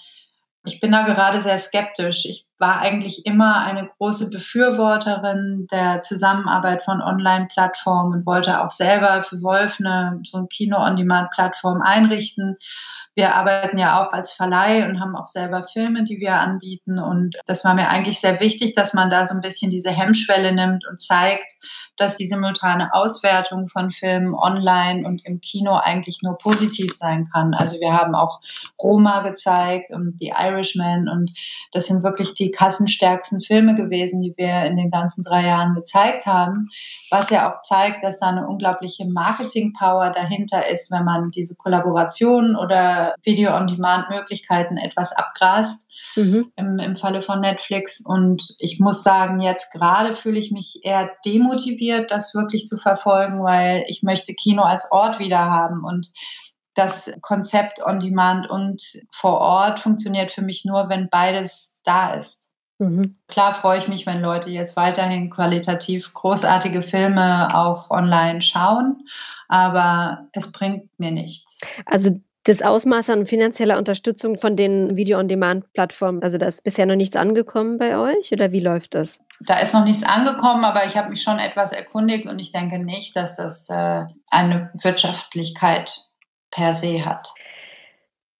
ich 0.64 0.80
bin 0.80 0.92
da 0.92 1.04
gerade 1.04 1.42
sehr 1.42 1.60
skeptisch. 1.60 2.26
Ich 2.26 2.47
war 2.60 2.80
eigentlich 2.80 3.26
immer 3.26 3.64
eine 3.64 3.88
große 3.98 4.30
Befürworterin 4.30 5.68
der 5.72 6.02
Zusammenarbeit 6.02 6.84
von 6.84 7.02
Online-Plattformen 7.02 8.14
und 8.14 8.26
wollte 8.26 8.62
auch 8.62 8.72
selber 8.72 9.24
für 9.24 9.42
Wolf 9.42 9.78
eine 9.80 10.20
so 10.24 10.38
eine 10.40 10.48
Kino-on-Demand-Plattform 10.48 11.82
einrichten 11.82 12.58
wir 13.18 13.34
arbeiten 13.34 13.80
ja 13.80 14.06
auch 14.06 14.14
als 14.14 14.32
Verleih 14.32 14.88
und 14.88 15.00
haben 15.00 15.16
auch 15.16 15.26
selber 15.26 15.64
Filme, 15.64 16.04
die 16.04 16.20
wir 16.20 16.36
anbieten. 16.36 17.00
Und 17.00 17.36
das 17.48 17.66
war 17.66 17.74
mir 17.74 17.90
eigentlich 17.90 18.20
sehr 18.20 18.40
wichtig, 18.40 18.76
dass 18.76 18.94
man 18.94 19.10
da 19.10 19.26
so 19.26 19.34
ein 19.34 19.42
bisschen 19.42 19.72
diese 19.72 19.90
Hemmschwelle 19.90 20.54
nimmt 20.54 20.86
und 20.88 21.02
zeigt, 21.02 21.52
dass 21.98 22.18
die 22.18 22.28
simultane 22.28 22.94
Auswertung 22.94 23.68
von 23.68 23.90
Filmen 23.90 24.36
online 24.36 25.04
und 25.08 25.26
im 25.26 25.42
Kino 25.42 25.80
eigentlich 25.84 26.20
nur 26.22 26.38
positiv 26.38 26.94
sein 26.94 27.26
kann. 27.34 27.56
Also 27.56 27.80
wir 27.80 27.92
haben 27.92 28.14
auch 28.14 28.40
Roma 28.80 29.22
gezeigt 29.22 29.90
und 29.90 30.20
The 30.20 30.36
Irishman 30.38 31.10
und 31.10 31.32
das 31.72 31.88
sind 31.88 32.04
wirklich 32.04 32.36
die 32.36 32.47
kassenstärksten 32.51 33.42
Filme 33.42 33.75
gewesen, 33.75 34.22
die 34.22 34.34
wir 34.38 34.66
in 34.66 34.75
den 34.75 34.92
ganzen 34.92 35.24
drei 35.24 35.46
Jahren 35.46 35.74
gezeigt 35.75 36.25
haben, 36.25 36.70
was 37.12 37.30
ja 37.30 37.51
auch 37.51 37.62
zeigt, 37.62 38.04
dass 38.04 38.20
da 38.20 38.27
eine 38.27 38.48
unglaubliche 38.48 39.06
Marketing-Power 39.06 40.12
dahinter 40.12 40.70
ist, 40.70 40.92
wenn 40.92 41.06
man 41.06 41.32
diese 41.32 41.56
Kollaborationen 41.56 42.56
oder 42.56 43.16
Video-on-Demand-Möglichkeiten 43.24 44.77
etwas 44.77 45.12
abgrast, 45.13 45.88
mhm. 46.16 46.51
im, 46.56 46.80
im 46.80 46.96
Falle 46.96 47.22
von 47.22 47.39
Netflix. 47.39 48.04
Und 48.06 48.56
ich 48.60 48.80
muss 48.80 49.04
sagen, 49.04 49.42
jetzt 49.42 49.72
gerade 49.72 50.13
fühle 50.13 50.39
ich 50.39 50.51
mich 50.51 50.82
eher 50.84 51.10
demotiviert, 51.25 52.12
das 52.12 52.34
wirklich 52.34 52.68
zu 52.68 52.77
verfolgen, 52.77 53.44
weil 53.44 53.84
ich 53.88 54.04
möchte 54.04 54.34
Kino 54.34 54.63
als 54.63 54.92
Ort 54.92 55.20
wieder 55.20 55.39
haben 55.39 55.84
und 55.84 56.12
das 56.78 57.12
Konzept 57.22 57.84
on 57.86 58.00
Demand 58.00 58.50
und 58.50 59.02
vor 59.12 59.40
Ort 59.40 59.80
funktioniert 59.80 60.32
für 60.32 60.42
mich 60.42 60.66
nur, 60.66 60.90
wenn 60.90 61.10
beides 61.10 61.78
da 61.84 62.14
ist. 62.14 62.52
Mhm. 62.80 63.14
Klar 63.28 63.54
freue 63.54 63.80
ich 63.80 63.88
mich, 63.88 64.06
wenn 64.06 64.22
Leute 64.22 64.52
jetzt 64.52 64.76
weiterhin 64.76 65.30
qualitativ 65.30 66.14
großartige 66.14 66.84
Filme 66.84 67.56
auch 67.56 67.90
online 67.90 68.42
schauen, 68.42 69.08
aber 69.48 70.28
es 70.34 70.52
bringt 70.52 70.88
mir 71.00 71.12
nichts. 71.12 71.60
Also 71.86 72.12
das 72.44 72.62
Ausmaß 72.62 73.10
an 73.10 73.26
finanzieller 73.26 73.78
Unterstützung 73.78 74.38
von 74.38 74.56
den 74.56 74.96
Video-on-Demand-Plattformen, 74.96 76.24
also 76.24 76.38
da 76.38 76.46
ist 76.46 76.64
bisher 76.64 76.86
noch 76.86 76.96
nichts 76.96 77.16
angekommen 77.16 77.78
bei 77.78 77.98
euch 77.98 78.32
oder 78.32 78.52
wie 78.52 78.62
läuft 78.62 78.94
das? 78.94 79.20
Da 79.42 79.60
ist 79.60 79.74
noch 79.74 79.84
nichts 79.84 80.04
angekommen, 80.04 80.64
aber 80.64 80.86
ich 80.86 80.96
habe 80.96 81.10
mich 81.10 81.22
schon 81.22 81.40
etwas 81.40 81.74
erkundigt 81.74 82.26
und 82.28 82.40
ich 82.40 82.52
denke 82.52 82.80
nicht, 82.80 83.16
dass 83.16 83.36
das 83.36 83.70
äh, 83.70 84.06
eine 84.30 84.72
Wirtschaftlichkeit 84.82 86.08
per 86.51 86.74
se 86.74 87.06
hat. 87.06 87.34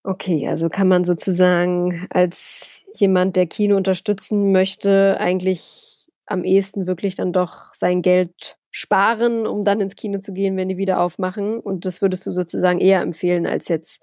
Okay, 0.04 0.48
also 0.48 0.70
kann 0.70 0.88
man 0.88 1.04
sozusagen 1.04 2.08
als 2.10 2.86
jemand, 2.96 3.36
der 3.36 3.46
Kino 3.46 3.76
unterstützen 3.76 4.52
möchte, 4.52 5.20
eigentlich 5.20 6.08
am 6.26 6.44
ehesten 6.44 6.88
wirklich 6.88 7.16
dann 7.16 7.34
doch 7.34 7.74
sein 7.74 8.02
Geld 8.02 8.58
sparen, 8.72 9.48
um 9.48 9.66
dann 9.66 9.82
ins 9.82 9.96
Kino 9.96 10.20
zu 10.20 10.34
gehen, 10.34 10.56
wenn 10.56 10.70
die 10.70 10.78
wieder 10.78 11.02
aufmachen. 11.02 11.60
Und 11.60 11.86
das 11.86 12.02
würdest 12.02 12.26
du 12.26 12.32
sozusagen 12.32 12.80
eher 12.80 13.02
empfehlen, 13.02 13.46
als 13.48 13.68
jetzt 13.68 14.02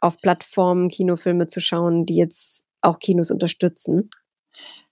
auf 0.00 0.18
Plattformen 0.20 0.88
Kinofilme 0.88 1.46
zu 1.46 1.60
schauen, 1.60 2.04
die 2.04 2.16
jetzt 2.16 2.64
auch 2.80 2.98
Kinos 2.98 3.30
unterstützen? 3.30 4.10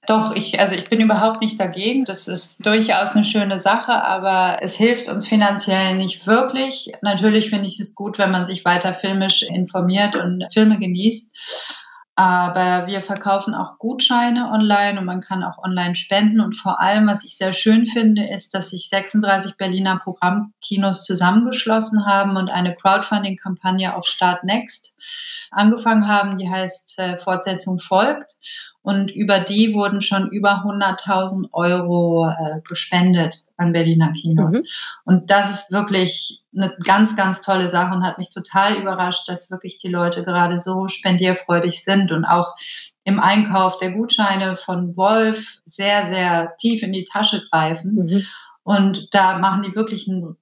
Doch, 0.07 0.37
ich, 0.37 0.61
also 0.61 0.77
ich 0.77 0.89
bin 0.89 1.01
überhaupt 1.01 1.41
nicht 1.41 1.59
dagegen. 1.59 2.05
Das 2.05 2.29
ist 2.29 2.65
durchaus 2.65 3.15
eine 3.15 3.25
schöne 3.25 3.59
Sache, 3.59 3.93
aber 3.93 4.59
es 4.63 4.75
hilft 4.75 5.09
uns 5.09 5.27
finanziell 5.27 5.97
nicht 5.97 6.27
wirklich. 6.27 6.93
Natürlich 7.03 7.51
finde 7.51 7.67
ich 7.67 7.81
es 7.81 7.95
gut, 7.95 8.19
wenn 8.19 8.31
man 8.31 8.47
sich 8.47 8.65
weiter 8.65 8.95
filmisch 8.95 9.43
informiert 9.43 10.15
und 10.15 10.45
Filme 10.53 10.79
genießt. 10.79 11.35
Aber 12.19 12.87
wir 12.87 13.03
verkaufen 13.03 13.55
auch 13.55 13.77
Gutscheine 13.77 14.51
online 14.51 14.99
und 14.99 15.05
man 15.05 15.21
kann 15.21 15.45
auch 15.45 15.59
online 15.59 15.97
spenden. 15.97 16.41
Und 16.41 16.55
vor 16.55 16.81
allem, 16.81 17.07
was 17.07 17.25
ich 17.25 17.37
sehr 17.37 17.53
schön 17.53 17.85
finde, 17.85 18.27
ist, 18.27 18.55
dass 18.55 18.71
sich 18.71 18.89
36 18.89 19.57
Berliner 19.59 19.99
Programmkinos 19.99 21.05
zusammengeschlossen 21.05 22.07
haben 22.07 22.39
und 22.39 22.49
eine 22.49 22.75
Crowdfunding-Kampagne 22.75 23.95
auf 23.95 24.07
Start 24.07 24.45
Next 24.45 24.97
angefangen 25.51 26.09
haben, 26.09 26.39
die 26.39 26.49
heißt 26.49 26.99
äh, 26.99 27.17
Fortsetzung 27.19 27.81
folgt. 27.81 28.33
Und 28.87 29.11
über 29.11 29.41
die 29.41 29.75
wurden 29.75 30.01
schon 30.01 30.31
über 30.31 30.63
100.000 30.65 31.49
Euro 31.51 32.29
äh, 32.29 32.61
gespendet 32.69 33.43
an 33.57 33.73
Berliner 33.73 34.13
Kinos. 34.13 34.55
Mhm. 34.55 34.65
Und 35.05 35.31
das 35.33 35.51
ist 35.51 35.73
wirklich 35.73 36.45
eine 36.57 36.73
ganz, 36.85 37.17
ganz 37.17 37.43
tolle 37.43 37.69
Sache 37.69 37.93
und 37.93 38.07
hat 38.07 38.19
mich 38.19 38.31
total 38.31 38.77
überrascht, 38.77 39.29
dass 39.29 39.51
wirklich 39.51 39.79
die 39.79 39.89
Leute 39.89 40.23
gerade 40.23 40.61
so 40.61 40.87
spendierfreudig 40.87 41.83
sind 41.83 42.13
und 42.13 42.25
auch 42.25 42.55
im 43.03 43.19
Einkauf 43.19 43.77
der 43.79 43.91
Gutscheine 43.91 44.57
von 44.57 44.97
Wolf 44.97 45.59
sehr, 45.65 46.05
sehr 46.05 46.55
tief 46.59 46.85
in 46.85 46.93
die 46.93 47.09
Tasche 47.13 47.43
greifen. 47.51 47.95
Mhm. 47.97 48.23
Und 48.63 49.09
da 49.11 49.39
machen 49.39 49.63
die 49.63 49.75
wirklich 49.75 50.09
einen 50.09 50.37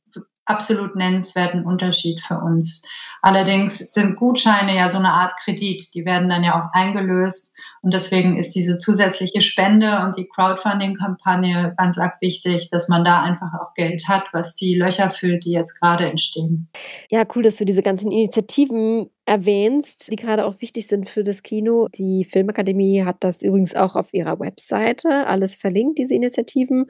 absolut 0.45 0.97
nennenswerten 0.97 1.65
Unterschied 1.65 2.21
für 2.21 2.39
uns. 2.39 2.83
Allerdings 3.23 3.79
sind 3.79 4.17
Gutscheine 4.17 4.77
ja 4.77 4.89
so 4.89 4.99
eine 4.99 5.13
Art 5.13 5.39
Kredit. 5.39 5.95
Die 5.95 6.05
werden 6.05 6.29
dann 6.29 6.45
ja 6.45 6.55
auch 6.55 6.73
eingelöst. 6.73 7.55
Und 7.85 7.93
deswegen 7.93 8.39
ist 8.39 8.55
diese 8.55 8.79
zusätzliche 8.79 9.43
Spende 9.43 10.01
und 10.07 10.17
die 10.17 10.27
Crowdfunding-Kampagne 10.27 11.75
ganz 11.77 11.99
arg 11.99 12.15
wichtig, 12.23 12.71
dass 12.71 12.89
man 12.89 13.05
da 13.05 13.23
einfach 13.23 13.53
auch 13.61 13.75
Geld 13.75 14.09
hat, 14.09 14.25
was 14.33 14.55
die 14.55 14.75
Löcher 14.75 15.11
füllt, 15.11 15.45
die 15.45 15.51
jetzt 15.51 15.79
gerade 15.79 16.09
entstehen. 16.09 16.71
Ja, 17.11 17.27
cool, 17.35 17.43
dass 17.43 17.57
du 17.57 17.67
diese 17.67 17.83
ganzen 17.83 18.11
Initiativen 18.11 19.11
erwähnst, 19.27 20.11
die 20.11 20.17
gerade 20.17 20.47
auch 20.47 20.63
wichtig 20.63 20.87
sind 20.87 21.11
für 21.11 21.25
das 21.25 21.43
Kino. 21.43 21.89
Die 21.95 22.25
Filmakademie 22.25 23.05
hat 23.05 23.19
das 23.21 23.43
übrigens 23.43 23.75
auch 23.75 23.97
auf 23.97 24.15
ihrer 24.15 24.41
Webseite 24.41 25.27
alles 25.27 25.55
verlinkt, 25.55 25.99
diese 25.99 26.15
Initiativen. 26.15 26.87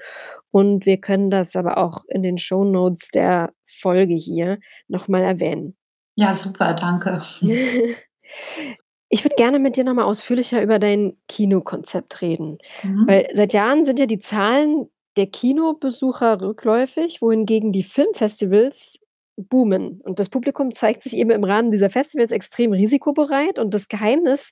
Und 0.52 0.86
wir 0.86 0.98
können 0.98 1.28
das 1.28 1.56
aber 1.56 1.78
auch 1.78 2.04
in 2.06 2.22
den 2.22 2.38
Show 2.38 2.64
Notes 2.64 3.08
der 3.12 3.52
Folge 3.64 4.14
hier 4.14 4.58
nochmal 4.86 5.22
erwähnen. 5.22 5.76
Ja, 6.14 6.36
super, 6.36 6.74
danke. 6.74 7.20
Ich 9.14 9.24
würde 9.24 9.36
gerne 9.36 9.60
mit 9.60 9.76
dir 9.76 9.84
nochmal 9.84 10.06
ausführlicher 10.06 10.60
über 10.60 10.80
dein 10.80 11.16
Kinokonzept 11.28 12.20
reden. 12.20 12.58
Mhm. 12.82 13.04
Weil 13.06 13.28
seit 13.32 13.52
Jahren 13.52 13.84
sind 13.84 14.00
ja 14.00 14.06
die 14.06 14.18
Zahlen 14.18 14.88
der 15.16 15.28
Kinobesucher 15.28 16.40
rückläufig, 16.40 17.22
wohingegen 17.22 17.70
die 17.70 17.84
Filmfestivals 17.84 18.98
boomen. 19.36 20.00
Und 20.02 20.18
das 20.18 20.28
Publikum 20.28 20.72
zeigt 20.72 21.04
sich 21.04 21.16
eben 21.16 21.30
im 21.30 21.44
Rahmen 21.44 21.70
dieser 21.70 21.90
Festivals 21.90 22.32
extrem 22.32 22.72
risikobereit. 22.72 23.60
Und 23.60 23.72
das 23.72 23.86
Geheimnis 23.86 24.50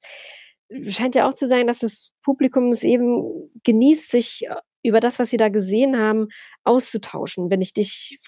scheint 0.86 1.16
ja 1.16 1.28
auch 1.28 1.34
zu 1.34 1.48
sein, 1.48 1.66
dass 1.66 1.80
das 1.80 2.12
Publikum 2.22 2.70
es 2.70 2.84
eben 2.84 3.50
genießt, 3.64 4.12
sich 4.12 4.46
äh, 4.48 4.54
über 4.82 5.00
das, 5.00 5.18
was 5.18 5.30
sie 5.30 5.36
da 5.36 5.48
gesehen 5.48 5.98
haben, 5.98 6.28
auszutauschen. 6.64 7.50
Wenn 7.50 7.60
ich 7.60 7.72
dich 7.72 8.18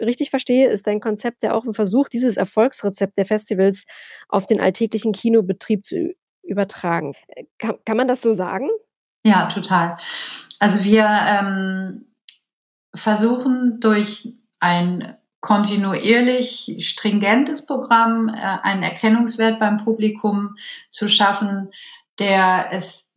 richtig 0.00 0.30
verstehe, 0.30 0.68
ist 0.68 0.86
dein 0.86 1.00
Konzept 1.00 1.42
ja 1.42 1.54
auch 1.54 1.64
ein 1.64 1.74
Versuch, 1.74 2.08
dieses 2.08 2.36
Erfolgsrezept 2.36 3.16
der 3.16 3.26
Festivals 3.26 3.84
auf 4.28 4.46
den 4.46 4.60
alltäglichen 4.60 5.12
Kinobetrieb 5.12 5.84
zu 5.84 6.14
übertragen. 6.42 7.14
Äh, 7.28 7.44
kann, 7.58 7.76
kann 7.84 7.96
man 7.96 8.08
das 8.08 8.22
so 8.22 8.32
sagen? 8.32 8.68
Ja, 9.24 9.46
total. 9.46 9.96
Also 10.58 10.84
wir 10.84 11.04
ähm, 11.04 12.06
versuchen 12.94 13.80
durch 13.80 14.28
ein 14.60 15.16
kontinuierlich 15.40 16.76
stringentes 16.80 17.66
Programm, 17.66 18.28
äh, 18.28 18.58
einen 18.62 18.82
Erkennungswert 18.82 19.60
beim 19.60 19.78
Publikum 19.78 20.56
zu 20.88 21.08
schaffen, 21.08 21.70
der 22.18 22.68
es 22.72 23.14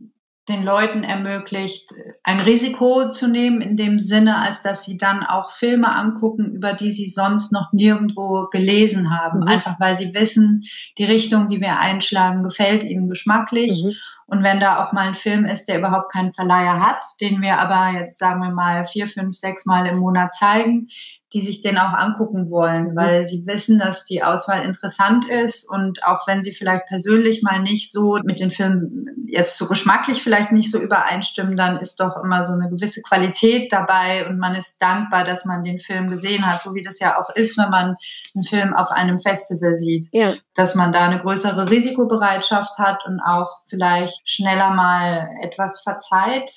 den 0.52 0.64
Leuten 0.64 1.04
ermöglicht, 1.04 1.94
ein 2.24 2.40
Risiko 2.40 3.10
zu 3.10 3.28
nehmen 3.28 3.62
in 3.62 3.78
dem 3.78 4.00
Sinne, 4.00 4.38
als 4.38 4.62
dass 4.62 4.84
sie 4.84 4.98
dann 4.98 5.24
auch 5.24 5.52
Filme 5.52 5.96
angucken, 5.96 6.52
über 6.52 6.74
die 6.74 6.92
sie 6.92 7.10
sonst 7.10 7.52
noch 7.52 7.72
nirgendwo 7.72 8.48
gelesen 8.52 9.12
haben. 9.12 9.42
Mhm. 9.42 9.48
Einfach 9.48 9.80
weil 9.80 9.96
sie 9.96 10.14
wissen, 10.14 10.64
die 10.98 11.06
Richtung, 11.06 11.50
die 11.50 11.62
wir 11.62 11.80
einschlagen, 11.80 12.44
gefällt 12.44 12.84
ihnen 12.84 13.10
geschmacklich. 13.10 13.84
Mhm. 13.84 13.94
Und 14.32 14.46
wenn 14.46 14.62
da 14.62 14.82
auch 14.82 14.94
mal 14.94 15.10
ein 15.10 15.15
Film 15.15 15.44
ist, 15.44 15.65
der 15.65 15.80
überhaupt 15.80 16.10
keinen 16.10 16.32
Verleiher 16.32 16.80
hat, 16.80 17.04
den 17.20 17.41
wir 17.41 17.60
aber 17.60 18.00
jetzt 18.00 18.17
sagen 18.17 18.41
wir 18.41 18.50
mal 18.50 18.86
vier, 18.86 19.10
fünf, 19.10 19.36
sechs 19.36 19.65
Mal 19.65 19.86
im 19.88 19.98
Monat 19.98 20.34
zeigen, 20.34 20.88
die 21.34 21.41
sich 21.41 21.62
den 21.62 21.78
auch 21.78 21.94
angucken 21.94 22.50
wollen, 22.50 22.91
mhm. 22.91 22.96
weil 22.96 23.26
sie 23.26 23.46
wissen, 23.46 23.78
dass 23.78 24.06
die 24.06 24.24
Auswahl 24.24 24.65
interessant 24.65 25.28
ist 25.30 25.70
und 25.70 26.04
auch 26.04 26.28
wenn 26.28 26.44
sie 26.44 26.52
vielleicht 26.52 26.86
persönlich 26.88 27.41
mal 27.41 27.60
nicht 27.60 27.91
so 27.91 28.20
mit 28.24 28.39
den 28.39 28.52
Filmen 28.52 29.08
jetzt 29.26 29.58
so 29.58 29.67
geschmacklich 29.67 30.22
vielleicht 30.22 30.52
nicht 30.52 30.70
so 30.70 30.80
übereinstimmen, 30.80 31.56
dann 31.56 31.78
ist 31.78 32.00
doch 32.02 32.17
immer 32.22 32.44
so 32.44 32.54
eine 32.54 32.70
gewisse 32.70 33.02
Qualität 33.02 33.72
dabei 33.72 34.28
und 34.28 34.39
man 34.39 34.56
ist 34.56 34.82
dankbar, 34.82 35.24
dass 35.24 35.46
man 35.46 35.63
den 35.63 35.80
Film 35.80 36.10
gesehen 36.10 36.46
hat, 36.46 36.62
so 36.62 36.74
wie 36.74 36.82
das 36.82 37.00
ja 37.00 37.17
auch 37.17 37.34
ist, 37.36 37.58
wenn 37.58 37.70
man 37.70 37.96
einen 38.36 38.44
Film 38.44 38.74
auf 38.74 38.91
einem 38.91 39.22
Festival 39.22 39.76
sieht, 39.76 40.10
ja. 40.12 40.34
dass 40.54 40.76
man 40.76 40.91
da 40.91 41.06
eine 41.06 41.22
größere 41.22 41.70
Risikobereitschaft 41.70 42.78
hat 42.78 43.00
und 43.06 43.22
auch 43.22 43.50
vielleicht 43.67 44.21
schneller 44.24 44.72
mal 44.72 45.30
etwas 45.42 45.82
verzeiht, 45.82 46.52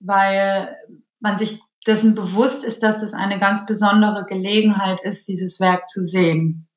weil 0.00 0.76
man 1.20 1.38
sich 1.38 1.60
dessen 1.86 2.14
bewusst 2.14 2.64
ist, 2.64 2.82
dass 2.82 3.00
das 3.00 3.14
eine 3.14 3.38
ganz 3.38 3.66
besondere 3.66 4.24
Gelegenheit 4.26 5.00
ist, 5.02 5.28
dieses 5.28 5.60
Werk 5.60 5.88
zu 5.88 6.02
sehen. 6.02 6.68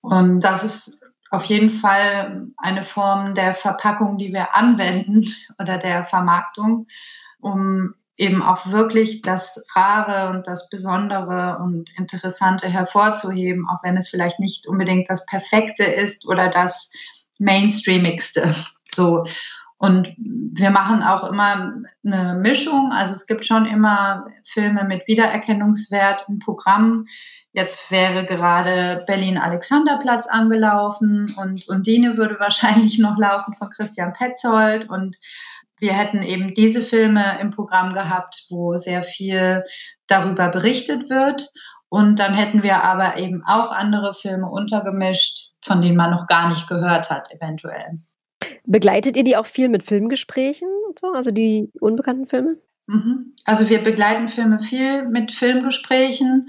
Und 0.00 0.40
das 0.40 0.64
ist 0.64 1.02
auf 1.30 1.44
jeden 1.46 1.70
Fall 1.70 2.48
eine 2.56 2.82
Form 2.84 3.34
der 3.34 3.54
Verpackung, 3.54 4.18
die 4.18 4.32
wir 4.32 4.54
anwenden 4.54 5.24
oder 5.58 5.78
der 5.78 6.04
Vermarktung, 6.04 6.86
um 7.40 7.94
eben 8.16 8.42
auch 8.42 8.66
wirklich 8.66 9.22
das 9.22 9.64
Rare 9.74 10.30
und 10.30 10.46
das 10.46 10.68
Besondere 10.68 11.58
und 11.58 11.90
Interessante 11.98 12.68
hervorzuheben, 12.68 13.66
auch 13.68 13.82
wenn 13.82 13.96
es 13.96 14.08
vielleicht 14.08 14.38
nicht 14.38 14.68
unbedingt 14.68 15.10
das 15.10 15.26
Perfekte 15.26 15.84
ist 15.84 16.26
oder 16.26 16.48
das 16.48 16.90
Mainstreamigste. 17.38 18.54
So. 18.94 19.24
Und 19.76 20.14
wir 20.16 20.70
machen 20.70 21.02
auch 21.02 21.30
immer 21.30 21.74
eine 22.04 22.34
Mischung. 22.36 22.92
Also 22.92 23.12
es 23.12 23.26
gibt 23.26 23.44
schon 23.44 23.66
immer 23.66 24.26
Filme 24.44 24.84
mit 24.84 25.06
Wiedererkennungswert 25.06 26.24
im 26.28 26.38
Programm. 26.38 27.06
Jetzt 27.52 27.90
wäre 27.90 28.24
gerade 28.24 29.04
Berlin-Alexanderplatz 29.06 30.26
angelaufen 30.26 31.34
und 31.36 31.68
Undine 31.68 32.16
würde 32.16 32.40
wahrscheinlich 32.40 32.98
noch 32.98 33.18
laufen 33.18 33.52
von 33.52 33.68
Christian 33.68 34.12
Petzold. 34.12 34.88
Und 34.88 35.16
wir 35.78 35.92
hätten 35.92 36.22
eben 36.22 36.54
diese 36.54 36.80
Filme 36.80 37.38
im 37.40 37.50
Programm 37.50 37.92
gehabt, 37.92 38.46
wo 38.48 38.76
sehr 38.76 39.02
viel 39.02 39.64
darüber 40.06 40.48
berichtet 40.48 41.10
wird. 41.10 41.50
Und 41.88 42.18
dann 42.18 42.34
hätten 42.34 42.62
wir 42.62 42.82
aber 42.82 43.18
eben 43.18 43.44
auch 43.46 43.70
andere 43.70 44.14
Filme 44.14 44.48
untergemischt, 44.48 45.52
von 45.62 45.82
denen 45.82 45.96
man 45.96 46.10
noch 46.10 46.26
gar 46.26 46.48
nicht 46.48 46.66
gehört 46.68 47.10
hat, 47.10 47.30
eventuell. 47.30 48.00
Begleitet 48.66 49.16
ihr 49.16 49.24
die 49.24 49.36
auch 49.36 49.46
viel 49.46 49.68
mit 49.68 49.82
Filmgesprächen 49.82 50.68
und 50.88 50.98
so, 50.98 51.08
also 51.08 51.30
die 51.30 51.70
unbekannten 51.80 52.26
Filme? 52.26 52.56
Mhm. 52.86 53.32
Also 53.44 53.68
wir 53.68 53.82
begleiten 53.82 54.28
Filme 54.28 54.62
viel 54.62 55.06
mit 55.08 55.32
Filmgesprächen 55.32 56.48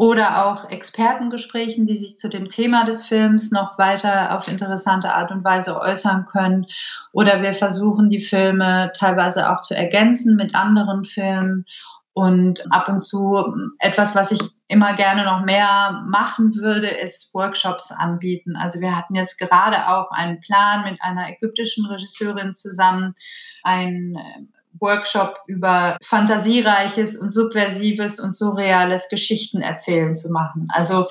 oder 0.00 0.46
auch 0.46 0.70
Expertengesprächen, 0.70 1.84
die 1.84 1.98
sich 1.98 2.18
zu 2.18 2.30
dem 2.30 2.48
Thema 2.48 2.84
des 2.84 3.06
Films 3.06 3.52
noch 3.52 3.76
weiter 3.76 4.34
auf 4.34 4.48
interessante 4.48 5.12
Art 5.12 5.30
und 5.30 5.44
Weise 5.44 5.78
äußern 5.78 6.24
können. 6.24 6.64
Oder 7.12 7.42
wir 7.42 7.52
versuchen 7.52 8.08
die 8.08 8.20
Filme 8.20 8.92
teilweise 8.96 9.50
auch 9.50 9.60
zu 9.60 9.76
ergänzen 9.76 10.36
mit 10.36 10.54
anderen 10.54 11.04
Filmen 11.04 11.66
und 12.12 12.60
ab 12.72 12.88
und 12.88 13.00
zu 13.00 13.36
etwas, 13.78 14.14
was 14.14 14.32
ich 14.32 14.40
immer 14.68 14.94
gerne 14.94 15.24
noch 15.24 15.44
mehr 15.44 16.04
machen 16.08 16.54
würde, 16.56 16.88
ist 16.88 17.32
Workshops 17.34 17.92
anbieten. 17.92 18.56
Also 18.56 18.80
wir 18.80 18.96
hatten 18.96 19.14
jetzt 19.14 19.38
gerade 19.38 19.88
auch 19.88 20.10
einen 20.10 20.40
Plan 20.40 20.84
mit 20.84 21.00
einer 21.02 21.28
ägyptischen 21.28 21.86
Regisseurin 21.86 22.54
zusammen, 22.54 23.14
ein 23.62 24.16
äh, 24.16 24.42
Workshop 24.80 25.40
über 25.46 25.96
fantasiereiches 26.02 27.16
und 27.16 27.32
subversives 27.32 28.20
und 28.20 28.36
surreales 28.36 29.08
Geschichtenerzählen 29.08 30.14
zu 30.14 30.30
machen. 30.30 30.68
Also 30.70 31.06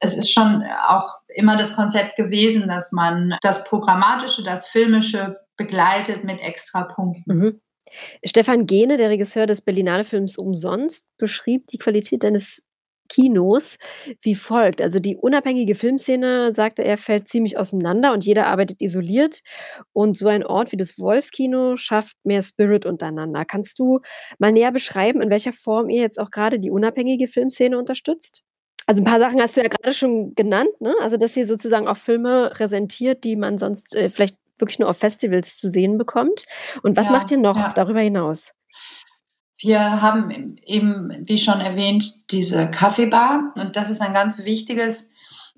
es 0.00 0.16
ist 0.16 0.32
schon 0.32 0.64
auch 0.88 1.20
immer 1.28 1.56
das 1.56 1.76
Konzept 1.76 2.16
gewesen, 2.16 2.68
dass 2.68 2.92
man 2.92 3.36
das 3.42 3.64
Programmatische, 3.64 4.42
das 4.42 4.66
Filmische 4.66 5.40
begleitet 5.56 6.24
mit 6.24 6.40
extra 6.40 6.84
Punkten. 6.84 7.22
Mhm. 7.26 7.60
Stefan 8.24 8.66
Gehne, 8.66 8.96
der 8.96 9.10
Regisseur 9.10 9.46
des 9.46 9.62
Berlinale 9.62 10.04
Films 10.04 10.38
Umsonst, 10.38 11.04
beschrieb 11.18 11.66
die 11.68 11.78
Qualität 11.78 12.22
deines 12.22 12.62
Kinos 13.12 13.76
wie 14.22 14.34
folgt. 14.34 14.80
Also 14.80 14.98
die 14.98 15.16
unabhängige 15.16 15.74
Filmszene, 15.74 16.54
sagte 16.54 16.82
er, 16.82 16.96
fällt 16.96 17.28
ziemlich 17.28 17.58
auseinander 17.58 18.12
und 18.12 18.24
jeder 18.24 18.46
arbeitet 18.46 18.80
isoliert. 18.80 19.42
Und 19.92 20.16
so 20.16 20.28
ein 20.28 20.44
Ort 20.44 20.72
wie 20.72 20.76
das 20.76 20.98
Wolf-Kino 20.98 21.76
schafft 21.76 22.16
mehr 22.24 22.42
Spirit 22.42 22.86
untereinander. 22.86 23.44
Kannst 23.44 23.78
du 23.78 24.00
mal 24.38 24.52
näher 24.52 24.72
beschreiben, 24.72 25.20
in 25.20 25.30
welcher 25.30 25.52
Form 25.52 25.90
ihr 25.90 26.00
jetzt 26.00 26.18
auch 26.18 26.30
gerade 26.30 26.58
die 26.58 26.70
unabhängige 26.70 27.28
Filmszene 27.28 27.78
unterstützt? 27.78 28.42
Also 28.86 29.02
ein 29.02 29.04
paar 29.04 29.20
Sachen 29.20 29.40
hast 29.40 29.56
du 29.56 29.60
ja 29.60 29.68
gerade 29.68 29.94
schon 29.94 30.34
genannt, 30.34 30.80
ne? 30.80 30.94
Also 31.00 31.16
dass 31.16 31.36
ihr 31.36 31.46
sozusagen 31.46 31.86
auch 31.86 31.96
Filme 31.96 32.50
präsentiert, 32.52 33.24
die 33.24 33.36
man 33.36 33.58
sonst 33.58 33.94
äh, 33.94 34.08
vielleicht 34.08 34.36
wirklich 34.62 34.78
nur 34.78 34.88
auf 34.88 34.96
Festivals 34.96 35.58
zu 35.58 35.68
sehen 35.68 35.98
bekommt. 35.98 36.46
Und 36.82 36.96
was 36.96 37.06
ja, 37.06 37.12
macht 37.12 37.30
ihr 37.30 37.38
noch 37.38 37.58
ja. 37.58 37.72
darüber 37.74 38.00
hinaus? 38.00 38.52
Wir 39.58 40.02
haben 40.02 40.56
eben, 40.64 41.24
wie 41.26 41.38
schon 41.38 41.60
erwähnt, 41.60 42.12
diese 42.30 42.68
Kaffeebar. 42.68 43.52
Und 43.56 43.76
das 43.76 43.90
ist 43.90 44.00
ein 44.00 44.14
ganz 44.14 44.38
wichtiges 44.38 45.10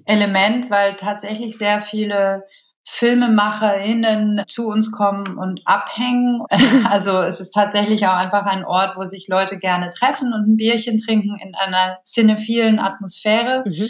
Element, 0.04 0.70
weil 0.70 0.96
tatsächlich 0.96 1.56
sehr 1.56 1.80
viele 1.80 2.44
FilmemacherInnen 2.86 4.44
zu 4.46 4.66
uns 4.66 4.92
kommen 4.92 5.38
und 5.38 5.62
abhängen. 5.64 6.42
Also 6.84 7.22
es 7.22 7.40
ist 7.40 7.52
tatsächlich 7.52 8.06
auch 8.06 8.14
einfach 8.14 8.44
ein 8.44 8.64
Ort, 8.64 8.96
wo 8.96 9.04
sich 9.04 9.26
Leute 9.28 9.58
gerne 9.58 9.88
treffen 9.90 10.34
und 10.34 10.48
ein 10.48 10.56
Bierchen 10.56 10.98
trinken 10.98 11.38
in 11.42 11.54
einer 11.54 11.98
cinephilen 12.04 12.78
Atmosphäre. 12.78 13.64
Mhm. 13.66 13.88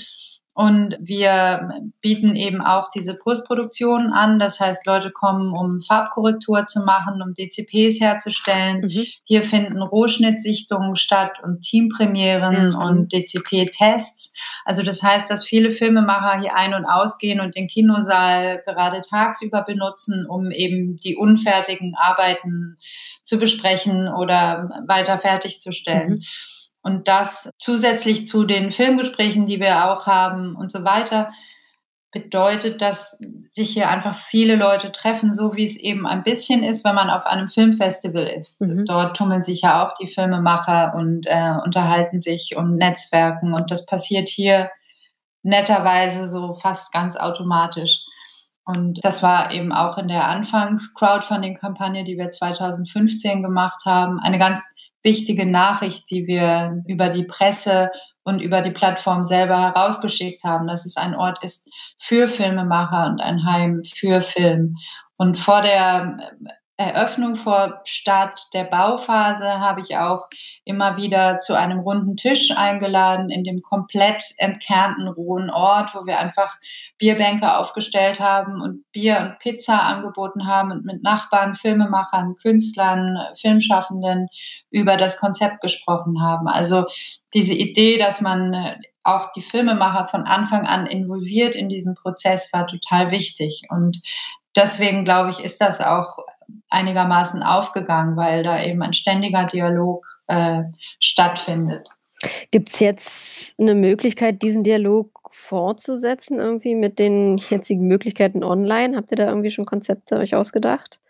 Und 0.57 0.97
wir 1.01 1.69
bieten 2.01 2.37
eben 2.37 2.61
auch 2.63 2.89
diese 2.95 3.15
Postproduktion 3.15 4.13
an. 4.13 4.39
Das 4.39 4.61
heißt, 4.61 4.87
Leute 4.87 5.11
kommen, 5.11 5.53
um 5.53 5.83
Farbkorrektur 5.83 6.65
zu 6.65 6.85
machen, 6.85 7.21
um 7.21 7.35
DCPs 7.35 8.01
herzustellen. 8.01 8.83
Mhm. 8.83 9.07
Hier 9.25 9.43
finden 9.43 9.83
Rohschnittsichtungen 9.83 10.95
statt 10.95 11.33
und 11.43 11.63
Teampremieren 11.63 12.69
mhm. 12.69 12.77
und 12.77 13.13
DCP-Tests. 13.13 14.33
Also 14.65 14.85
das 14.85 15.03
heißt, 15.03 15.29
dass 15.29 15.45
viele 15.45 15.73
Filmemacher 15.73 16.41
hier 16.41 16.55
ein- 16.55 16.75
und 16.75 16.85
ausgehen 16.85 17.41
und 17.41 17.57
den 17.57 17.67
Kinosaal 17.67 18.63
gerade 18.65 19.01
tagsüber 19.01 19.63
benutzen, 19.63 20.25
um 20.29 20.53
eben 20.53 20.95
die 20.97 21.17
unfertigen 21.17 21.97
Arbeiten 21.97 22.79
zu 23.25 23.41
besprechen 23.41 24.07
oder 24.07 24.71
weiter 24.87 25.19
fertigzustellen. 25.19 26.11
Mhm. 26.11 26.23
Und 26.85 27.09
das 27.09 27.51
zusätzlich 27.59 28.29
zu 28.29 28.45
den 28.45 28.71
Filmgesprächen, 28.71 29.47
die 29.47 29.59
wir 29.59 29.87
auch 29.91 30.07
haben 30.07 30.55
und 30.55 30.71
so 30.71 30.85
weiter, 30.85 31.33
bedeutet, 32.13 32.81
dass 32.83 33.19
sich 33.51 33.71
hier 33.71 33.89
einfach 33.89 34.15
viele 34.15 34.55
Leute 34.55 34.93
treffen, 34.93 35.35
so 35.35 35.57
wie 35.57 35.65
es 35.65 35.77
eben 35.77 36.07
ein 36.07 36.23
bisschen 36.23 36.63
ist, 36.63 36.85
wenn 36.85 36.95
man 36.95 37.11
auf 37.11 37.27
einem 37.27 37.49
Filmfestival 37.49 38.25
ist. 38.25 38.61
Mhm. 38.61 38.85
Dort 38.85 39.17
tummeln 39.17 39.43
sich 39.43 39.63
ja 39.63 39.85
auch 39.85 39.95
die 39.95 40.07
Filmemacher 40.07 40.95
und 40.95 41.27
äh, 41.27 41.55
unterhalten 41.65 42.21
sich 42.21 42.55
und 42.55 42.77
netzwerken. 42.77 43.55
Und 43.55 43.71
das 43.71 43.87
passiert 43.87 44.29
hier 44.29 44.71
netterweise 45.43 46.27
so 46.27 46.53
fast 46.53 46.93
ganz 46.93 47.17
automatisch. 47.17 48.05
Und 48.67 49.03
das 49.03 49.23
war 49.23 49.53
eben 49.53 49.73
auch 49.73 49.97
in 49.97 50.09
der 50.09 50.29
Anfangs-Crowdfunding-Kampagne, 50.29 52.05
die 52.05 52.19
wir 52.19 52.31
2015 52.31 53.43
gemacht 53.43 53.83
haben, 53.87 54.21
eine 54.21 54.39
ganz 54.39 54.73
wichtige 55.05 55.47
Nachricht, 55.47 56.11
die 56.11 56.27
wir 56.27 56.83
über 56.89 57.11
die 57.11 57.25
Presse 57.25 57.91
und 58.25 58.41
über 58.41 58.63
die 58.63 58.71
Plattform 58.73 59.25
selber 59.25 59.61
herausgeschickt 59.61 60.43
haben, 60.45 60.67
dass 60.67 60.87
es 60.87 60.97
ein 60.97 61.15
Ort 61.15 61.45
ist 61.45 61.69
für 61.99 62.27
Filmemacher 62.27 63.07
und 63.07 63.21
ein 63.21 63.45
Heim 63.45 63.83
für 63.85 64.23
Film. 64.23 64.77
Und 65.17 65.39
vor 65.39 65.63
der 65.63 66.17
Eröffnung 66.77 67.37
vor 67.37 67.83
Start 67.85 68.53
der 68.53 68.65
Bauphase 68.65 69.61
habe 69.61 69.81
ich 69.81 69.97
auch 69.97 70.29
immer 70.65 70.97
wieder 70.97 71.39
zu 71.39 71.55
einem 71.55 71.79
runden 71.79 72.17
Tisch 72.17 72.51
eingeladen 72.51 73.31
in 73.31 73.45
dem 73.45 73.63
komplett 73.63 74.25
entkernten 74.39 75.07
rohen 75.07 75.51
Ort, 75.51 75.95
wo 75.95 76.05
wir 76.05 76.19
einfach 76.19 76.59
Bierbänke 76.99 77.57
aufgestellt 77.57 78.19
haben 78.19 78.61
und 78.61 78.91
Bier 78.91 79.21
und 79.21 79.39
Pizza 79.39 79.83
angeboten 79.83 80.49
haben 80.49 80.73
und 80.73 80.85
mit 80.85 81.01
Nachbarn, 81.05 81.55
Filmemachern, 81.55 82.35
Künstlern, 82.35 83.19
Filmschaffenden 83.37 84.27
über 84.71 84.97
das 84.97 85.21
Konzept 85.21 85.61
gesprochen 85.61 86.21
haben. 86.21 86.49
Also 86.49 86.87
diese 87.35 87.55
Idee, 87.55 87.99
dass 87.99 88.21
man 88.21 88.77
auch 89.05 89.31
die 89.33 89.43
Filmemacher 89.43 90.07
von 90.07 90.23
Anfang 90.23 90.67
an 90.67 90.87
involviert 90.87 91.55
in 91.55 91.69
diesen 91.69 91.95
Prozess 91.95 92.53
war 92.53 92.67
total 92.67 93.13
wichtig. 93.13 93.63
Und 93.69 94.01
deswegen 94.57 95.05
glaube 95.05 95.31
ich, 95.31 95.41
ist 95.41 95.61
das 95.61 95.81
auch 95.81 96.19
einigermaßen 96.71 97.43
aufgegangen, 97.43 98.17
weil 98.17 98.43
da 98.43 98.63
eben 98.63 98.83
ein 98.83 98.93
ständiger 98.93 99.45
Dialog 99.47 100.05
äh, 100.27 100.63
stattfindet. 101.01 101.89
Gibt 102.51 102.71
es 102.71 102.81
jetzt 102.81 103.55
eine 103.61 103.75
Möglichkeit, 103.75 104.43
diesen 104.43 104.63
Dialog 104.63 105.11
fortzusetzen, 105.31 106.39
irgendwie 106.39 106.75
mit 106.75 106.99
den 106.99 107.39
jetzigen 107.39 107.87
Möglichkeiten 107.87 108.43
online? 108.43 108.97
Habt 108.97 109.11
ihr 109.11 109.17
da 109.17 109.29
irgendwie 109.29 109.51
schon 109.51 109.67
Konzepte 109.67 110.17
euch 110.17 110.35
ausgedacht? 110.35 111.01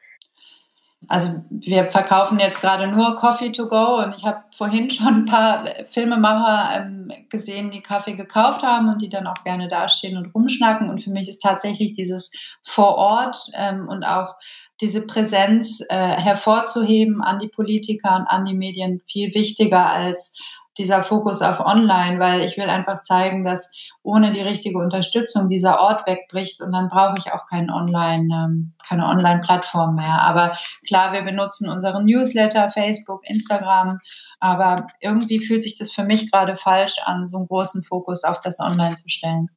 Also 1.08 1.44
wir 1.50 1.90
verkaufen 1.90 2.38
jetzt 2.38 2.60
gerade 2.60 2.86
nur 2.86 3.16
Coffee 3.16 3.52
to 3.52 3.68
go 3.68 4.02
und 4.02 4.14
ich 4.16 4.24
habe 4.24 4.42
vorhin 4.52 4.90
schon 4.90 5.06
ein 5.06 5.24
paar 5.26 5.64
Filmemacher 5.86 6.80
ähm, 6.80 7.12
gesehen, 7.28 7.70
die 7.70 7.82
Kaffee 7.82 8.14
gekauft 8.14 8.62
haben 8.62 8.88
und 8.88 9.02
die 9.02 9.08
dann 9.08 9.26
auch 9.26 9.44
gerne 9.44 9.68
dastehen 9.68 10.16
und 10.16 10.34
rumschnacken. 10.34 10.88
Und 10.88 11.02
für 11.02 11.10
mich 11.10 11.28
ist 11.28 11.42
tatsächlich 11.42 11.94
dieses 11.94 12.32
vor 12.62 12.96
Ort 12.96 13.36
ähm, 13.54 13.88
und 13.88 14.04
auch 14.04 14.36
diese 14.80 15.06
Präsenz 15.06 15.80
äh, 15.88 15.94
hervorzuheben 15.96 17.22
an 17.22 17.38
die 17.38 17.48
Politiker 17.48 18.16
und 18.16 18.26
an 18.26 18.44
die 18.44 18.54
Medien 18.54 19.00
viel 19.06 19.34
wichtiger 19.34 19.90
als 19.90 20.36
dieser 20.78 21.04
Fokus 21.04 21.40
auf 21.40 21.60
Online, 21.60 22.18
weil 22.18 22.40
ich 22.40 22.56
will 22.56 22.68
einfach 22.68 23.02
zeigen, 23.02 23.44
dass 23.44 23.70
ohne 24.02 24.32
die 24.32 24.40
richtige 24.40 24.78
Unterstützung 24.78 25.48
dieser 25.48 25.80
Ort 25.80 26.06
wegbricht 26.06 26.60
und 26.60 26.72
dann 26.72 26.88
brauche 26.88 27.16
ich 27.18 27.32
auch 27.32 27.46
kein 27.46 27.70
Online, 27.70 28.28
ähm, 28.34 28.74
keine 28.86 29.06
Online-Plattform 29.06 29.94
mehr. 29.94 30.22
Aber 30.22 30.56
klar, 30.86 31.12
wir 31.12 31.22
benutzen 31.22 31.68
unseren 31.70 32.04
Newsletter, 32.04 32.70
Facebook, 32.70 33.20
Instagram, 33.28 33.98
aber 34.40 34.88
irgendwie 35.00 35.38
fühlt 35.38 35.62
sich 35.62 35.78
das 35.78 35.92
für 35.92 36.04
mich 36.04 36.30
gerade 36.30 36.56
falsch 36.56 36.96
an, 37.04 37.26
so 37.26 37.36
einen 37.36 37.46
großen 37.46 37.82
Fokus 37.82 38.24
auf 38.24 38.40
das 38.40 38.58
Online 38.58 38.96
zu 38.96 39.08
stellen. 39.08 39.48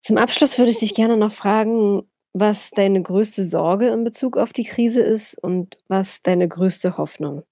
Zum 0.00 0.18
Abschluss 0.18 0.58
würde 0.58 0.72
ich 0.72 0.78
dich 0.78 0.94
gerne 0.94 1.16
noch 1.16 1.32
fragen, 1.32 2.02
was 2.34 2.70
deine 2.70 3.00
größte 3.00 3.44
Sorge 3.44 3.88
in 3.88 4.04
Bezug 4.04 4.36
auf 4.36 4.52
die 4.52 4.64
Krise 4.64 5.00
ist 5.00 5.42
und 5.42 5.78
was 5.88 6.20
deine 6.20 6.48
größte 6.48 6.98
Hoffnung. 6.98 7.44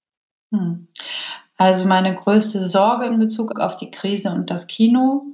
Hm. 0.51 0.87
Also 1.57 1.87
meine 1.87 2.13
größte 2.13 2.59
Sorge 2.59 3.05
in 3.05 3.17
Bezug 3.17 3.59
auf 3.59 3.77
die 3.77 3.89
Krise 3.89 4.31
und 4.31 4.49
das 4.49 4.67
Kino 4.67 5.27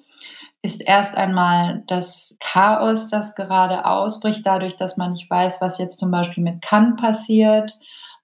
ist 0.62 0.82
erst 0.82 1.16
einmal 1.16 1.84
das 1.88 2.38
Chaos, 2.42 3.10
das 3.10 3.34
gerade 3.36 3.86
ausbricht, 3.86 4.46
dadurch, 4.46 4.76
dass 4.76 4.98
man 4.98 5.14
nicht 5.14 5.30
weiß, 5.30 5.62
was 5.62 5.78
jetzt 5.78 6.00
zum 6.00 6.12
Beispiel 6.12 6.44
mit 6.44 6.62
Cannes 6.62 6.98
passiert, 6.98 7.79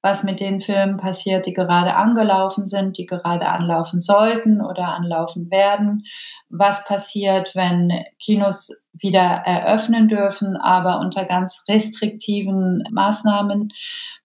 was 0.06 0.24
mit 0.24 0.39
den 0.39 0.60
Filmen 0.60 0.98
passiert, 0.98 1.48
die 1.48 1.54
gerade 1.54 1.96
angelaufen 1.96 2.68
sind, 2.68 3.00
die 3.00 3.08
gerade 3.08 3.48
anlaufen 3.48 4.00
sollten 4.00 4.62
oder 4.62 4.94
anlaufen 4.94 5.50
werden, 5.50 6.04
was 6.48 6.86
passiert, 6.86 7.56
wenn 7.56 7.91
Kinos 8.20 8.84
wieder 8.94 9.20
eröffnen 9.20 10.08
dürfen, 10.08 10.58
aber 10.58 11.00
unter 11.00 11.26
ganz 11.26 11.63
restriktiven 11.68 12.84
Maßnahmen 12.91 13.70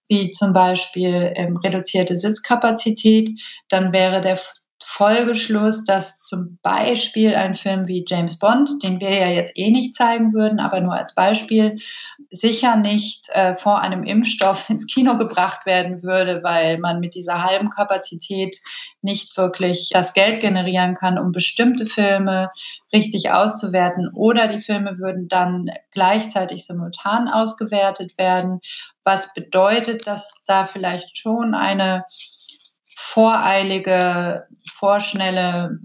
wie 0.07 0.29
zum 0.29 0.53
Beispiel 0.53 1.33
ähm, 1.35 1.57
reduzierte 1.57 2.14
Sitzkapazität, 2.14 3.31
dann 3.71 3.95
wäre 3.95 4.21
der 4.21 4.38
Folgeschluss, 4.83 5.85
dass 5.85 6.23
zum 6.23 6.59
Beispiel 6.62 7.35
ein 7.35 7.55
Film 7.55 7.87
wie 7.87 8.05
James 8.09 8.38
Bond, 8.38 8.83
den 8.83 8.99
wir 8.99 9.11
ja 9.11 9.29
jetzt 9.29 9.53
eh 9.57 9.71
nicht 9.71 9.95
zeigen 9.95 10.33
würden, 10.33 10.59
aber 10.59 10.81
nur 10.81 10.95
als 10.95 11.14
Beispiel, 11.14 11.79
sicher 12.31 12.77
nicht 12.77 13.29
äh, 13.31 13.55
vor 13.55 13.83
einem 13.83 14.05
Impfstoff 14.05 14.71
ins 14.71 14.87
Kino 14.87 15.19
gebracht 15.19 15.66
werden 15.66 16.03
würde, 16.03 16.43
weil 16.43 16.79
man 16.79 16.99
mit 16.99 17.14
dieser 17.14 17.45
halben 17.45 17.69
Kapazität 17.69 18.59
nicht 19.03 19.37
wirklich 19.37 19.90
das 19.93 20.14
Geld 20.14 20.40
generieren 20.40 20.95
kann, 20.95 21.19
um 21.19 21.33
bestimmte 21.33 21.87
Filme 21.87 22.51
richtig 22.93 23.31
auszuwerten. 23.31 24.11
Oder 24.14 24.49
die 24.49 24.61
Filme 24.61 24.99
würden 24.99 25.29
dann 25.29 25.71
gleichzeitig 25.90 26.64
simultan 26.64 27.29
ausgewertet 27.29 28.16
werden 28.19 28.61
was 29.05 29.33
bedeutet, 29.35 30.07
dass 30.07 30.43
da 30.47 30.64
vielleicht 30.64 31.16
schon 31.16 31.55
eine 31.55 32.05
voreilige, 33.12 34.46
vorschnelle 34.73 35.79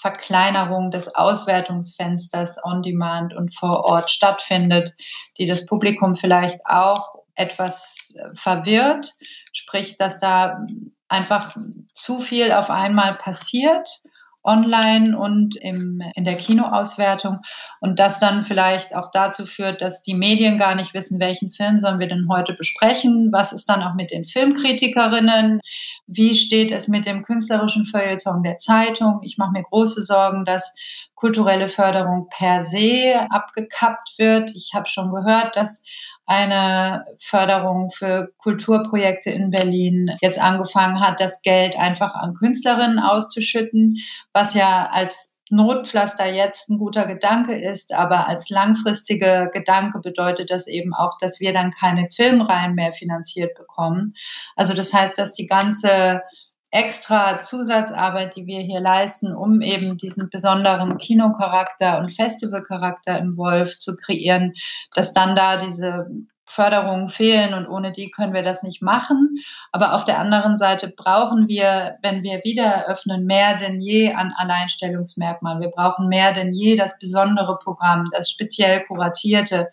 Verkleinerung 0.00 0.90
des 0.90 1.14
Auswertungsfensters 1.14 2.58
on 2.64 2.82
demand 2.82 3.34
und 3.34 3.54
vor 3.54 3.84
Ort 3.84 4.10
stattfindet, 4.10 4.94
die 5.38 5.46
das 5.46 5.66
Publikum 5.66 6.14
vielleicht 6.14 6.60
auch 6.64 7.16
etwas 7.34 8.14
verwirrt, 8.32 9.12
sprich, 9.52 9.96
dass 9.96 10.20
da 10.20 10.64
einfach 11.08 11.56
zu 11.92 12.18
viel 12.18 12.52
auf 12.52 12.70
einmal 12.70 13.14
passiert 13.14 13.99
online 14.42 15.18
und 15.18 15.56
im, 15.56 16.02
in 16.14 16.24
der 16.24 16.36
Kinoauswertung 16.36 17.38
und 17.80 17.98
das 17.98 18.20
dann 18.20 18.44
vielleicht 18.44 18.94
auch 18.94 19.10
dazu 19.12 19.46
führt, 19.46 19.82
dass 19.82 20.02
die 20.02 20.14
Medien 20.14 20.58
gar 20.58 20.74
nicht 20.74 20.94
wissen, 20.94 21.20
welchen 21.20 21.50
Film 21.50 21.78
sollen 21.78 21.98
wir 21.98 22.08
denn 22.08 22.26
heute 22.30 22.54
besprechen, 22.54 23.30
was 23.32 23.52
ist 23.52 23.68
dann 23.68 23.82
auch 23.82 23.94
mit 23.94 24.10
den 24.10 24.24
Filmkritikerinnen, 24.24 25.60
wie 26.06 26.34
steht 26.34 26.70
es 26.70 26.88
mit 26.88 27.06
dem 27.06 27.22
künstlerischen 27.22 27.84
Feuilleton 27.84 28.42
der 28.42 28.58
Zeitung. 28.58 29.20
Ich 29.22 29.38
mache 29.38 29.52
mir 29.52 29.62
große 29.62 30.02
Sorgen, 30.02 30.44
dass 30.44 30.74
kulturelle 31.14 31.68
Förderung 31.68 32.28
per 32.30 32.64
se 32.64 33.26
abgekappt 33.30 34.14
wird. 34.16 34.50
Ich 34.54 34.72
habe 34.74 34.88
schon 34.88 35.12
gehört, 35.12 35.54
dass 35.54 35.84
eine 36.30 37.06
Förderung 37.18 37.90
für 37.90 38.30
Kulturprojekte 38.38 39.30
in 39.30 39.50
Berlin 39.50 40.12
jetzt 40.20 40.40
angefangen 40.40 41.00
hat, 41.00 41.20
das 41.20 41.42
Geld 41.42 41.76
einfach 41.76 42.14
an 42.14 42.34
Künstlerinnen 42.34 43.00
auszuschütten, 43.00 43.96
was 44.32 44.54
ja 44.54 44.88
als 44.92 45.36
Notpflaster 45.50 46.32
jetzt 46.32 46.70
ein 46.70 46.78
guter 46.78 47.06
Gedanke 47.06 47.60
ist, 47.60 47.92
aber 47.92 48.28
als 48.28 48.48
langfristige 48.48 49.50
Gedanke 49.52 49.98
bedeutet 49.98 50.52
das 50.52 50.68
eben 50.68 50.94
auch, 50.94 51.18
dass 51.18 51.40
wir 51.40 51.52
dann 51.52 51.72
keine 51.72 52.08
Filmreihen 52.08 52.76
mehr 52.76 52.92
finanziert 52.92 53.56
bekommen. 53.56 54.14
Also 54.54 54.72
das 54.72 54.94
heißt, 54.94 55.18
dass 55.18 55.34
die 55.34 55.48
ganze 55.48 56.22
extra 56.70 57.40
Zusatzarbeit, 57.40 58.36
die 58.36 58.46
wir 58.46 58.60
hier 58.60 58.80
leisten, 58.80 59.34
um 59.34 59.60
eben 59.60 59.96
diesen 59.96 60.30
besonderen 60.30 60.98
Kinocharakter 60.98 61.98
und 61.98 62.12
Festivalcharakter 62.12 63.18
im 63.18 63.36
Wolf 63.36 63.78
zu 63.78 63.96
kreieren, 63.96 64.54
dass 64.94 65.12
dann 65.12 65.34
da 65.34 65.56
diese 65.56 66.06
Förderungen 66.50 67.08
fehlen 67.08 67.54
und 67.54 67.68
ohne 67.68 67.92
die 67.92 68.10
können 68.10 68.34
wir 68.34 68.42
das 68.42 68.64
nicht 68.64 68.82
machen. 68.82 69.38
Aber 69.70 69.94
auf 69.94 70.04
der 70.04 70.18
anderen 70.18 70.56
Seite 70.56 70.88
brauchen 70.88 71.46
wir, 71.48 71.94
wenn 72.02 72.24
wir 72.24 72.40
wieder 72.42 72.64
eröffnen, 72.64 73.24
mehr 73.24 73.56
denn 73.56 73.80
je 73.80 74.12
an 74.14 74.32
Alleinstellungsmerkmalen. 74.36 75.60
Wir 75.60 75.70
brauchen 75.70 76.08
mehr 76.08 76.32
denn 76.32 76.52
je 76.52 76.76
das 76.76 76.98
besondere 76.98 77.56
Programm, 77.62 78.08
das 78.12 78.30
speziell 78.30 78.84
kuratierte 78.84 79.70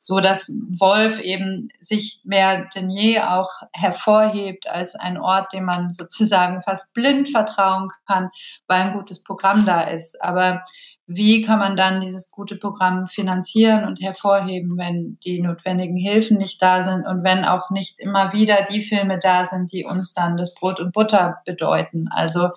so 0.00 0.20
dass 0.20 0.52
Wolf 0.70 1.20
eben 1.20 1.68
sich 1.80 2.20
mehr 2.24 2.66
denn 2.74 2.90
je 2.90 3.20
auch 3.20 3.50
hervorhebt 3.72 4.68
als 4.68 4.94
ein 4.94 5.18
Ort, 5.18 5.52
dem 5.52 5.64
man 5.64 5.92
sozusagen 5.92 6.62
fast 6.62 6.94
blind 6.94 7.28
vertrauen 7.28 7.88
kann, 8.06 8.30
weil 8.66 8.82
ein 8.82 8.92
gutes 8.92 9.22
Programm 9.22 9.66
da 9.66 9.82
ist. 9.82 10.22
Aber 10.22 10.62
wie 11.10 11.40
kann 11.40 11.58
man 11.58 11.74
dann 11.74 12.02
dieses 12.02 12.30
gute 12.30 12.56
Programm 12.56 13.08
finanzieren 13.08 13.86
und 13.86 14.00
hervorheben, 14.00 14.76
wenn 14.76 15.18
die 15.24 15.40
notwendigen 15.40 15.96
Hilfen 15.96 16.36
nicht 16.36 16.60
da 16.60 16.82
sind 16.82 17.06
und 17.06 17.24
wenn 17.24 17.46
auch 17.46 17.70
nicht 17.70 17.98
immer 17.98 18.34
wieder 18.34 18.62
die 18.70 18.82
Filme 18.82 19.18
da 19.18 19.46
sind, 19.46 19.72
die 19.72 19.84
uns 19.84 20.12
dann 20.12 20.36
das 20.36 20.54
Brot 20.54 20.80
und 20.80 20.92
Butter 20.92 21.38
bedeuten. 21.46 22.08
Also 22.10 22.50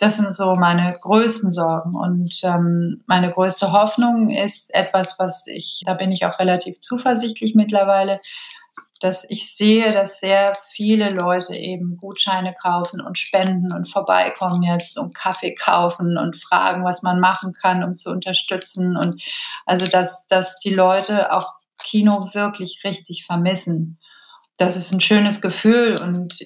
das 0.00 0.16
sind 0.16 0.32
so 0.32 0.54
meine 0.54 0.96
größten 0.98 1.50
Sorgen. 1.50 1.94
Und 1.94 2.40
ähm, 2.42 3.04
meine 3.06 3.30
größte 3.30 3.72
Hoffnung 3.72 4.30
ist 4.30 4.74
etwas, 4.74 5.18
was 5.18 5.46
ich, 5.46 5.82
da 5.84 5.92
bin 5.92 6.10
ich 6.10 6.24
auch 6.24 6.38
relativ 6.38 6.80
zuversichtlich 6.80 7.54
mittlerweile, 7.54 8.18
dass 9.00 9.26
ich 9.28 9.54
sehe, 9.54 9.92
dass 9.92 10.18
sehr 10.18 10.56
viele 10.72 11.10
Leute 11.10 11.54
eben 11.54 11.98
Gutscheine 11.98 12.54
kaufen 12.54 13.02
und 13.02 13.18
spenden 13.18 13.74
und 13.74 13.90
vorbeikommen 13.90 14.62
jetzt 14.62 14.98
und 14.98 15.14
Kaffee 15.14 15.54
kaufen 15.54 16.16
und 16.16 16.34
fragen, 16.36 16.82
was 16.82 17.02
man 17.02 17.20
machen 17.20 17.52
kann, 17.52 17.84
um 17.84 17.94
zu 17.94 18.10
unterstützen. 18.10 18.96
Und 18.96 19.22
also, 19.66 19.86
dass, 19.86 20.26
dass 20.26 20.58
die 20.60 20.74
Leute 20.74 21.30
auch 21.30 21.52
Kino 21.82 22.30
wirklich 22.32 22.80
richtig 22.84 23.26
vermissen. 23.26 23.98
Das 24.56 24.76
ist 24.76 24.92
ein 24.92 25.00
schönes 25.00 25.42
Gefühl 25.42 25.98
und 26.02 26.40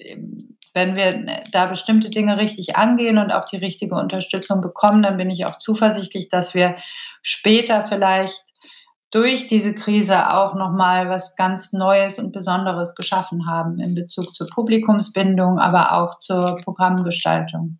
wenn 0.75 0.95
wir 0.95 1.25
da 1.53 1.67
bestimmte 1.67 2.09
Dinge 2.09 2.37
richtig 2.37 2.75
angehen 2.75 3.17
und 3.17 3.31
auch 3.31 3.45
die 3.45 3.57
richtige 3.57 3.95
Unterstützung 3.95 4.59
bekommen, 4.61 5.01
dann 5.01 5.15
bin 5.15 5.29
ich 5.29 5.45
auch 5.45 5.57
zuversichtlich, 5.57 6.27
dass 6.27 6.53
wir 6.53 6.75
später 7.21 7.85
vielleicht 7.85 8.43
durch 9.09 9.47
diese 9.47 9.73
Krise 9.73 10.33
auch 10.33 10.53
noch 10.53 10.73
mal 10.73 11.07
was 11.07 11.37
ganz 11.37 11.71
Neues 11.71 12.19
und 12.19 12.33
Besonderes 12.33 12.93
geschaffen 12.95 13.47
haben 13.47 13.79
in 13.79 13.95
Bezug 13.95 14.35
zur 14.35 14.47
Publikumsbindung, 14.53 15.59
aber 15.59 15.93
auch 15.93 16.19
zur 16.19 16.57
Programmgestaltung. 16.65 17.79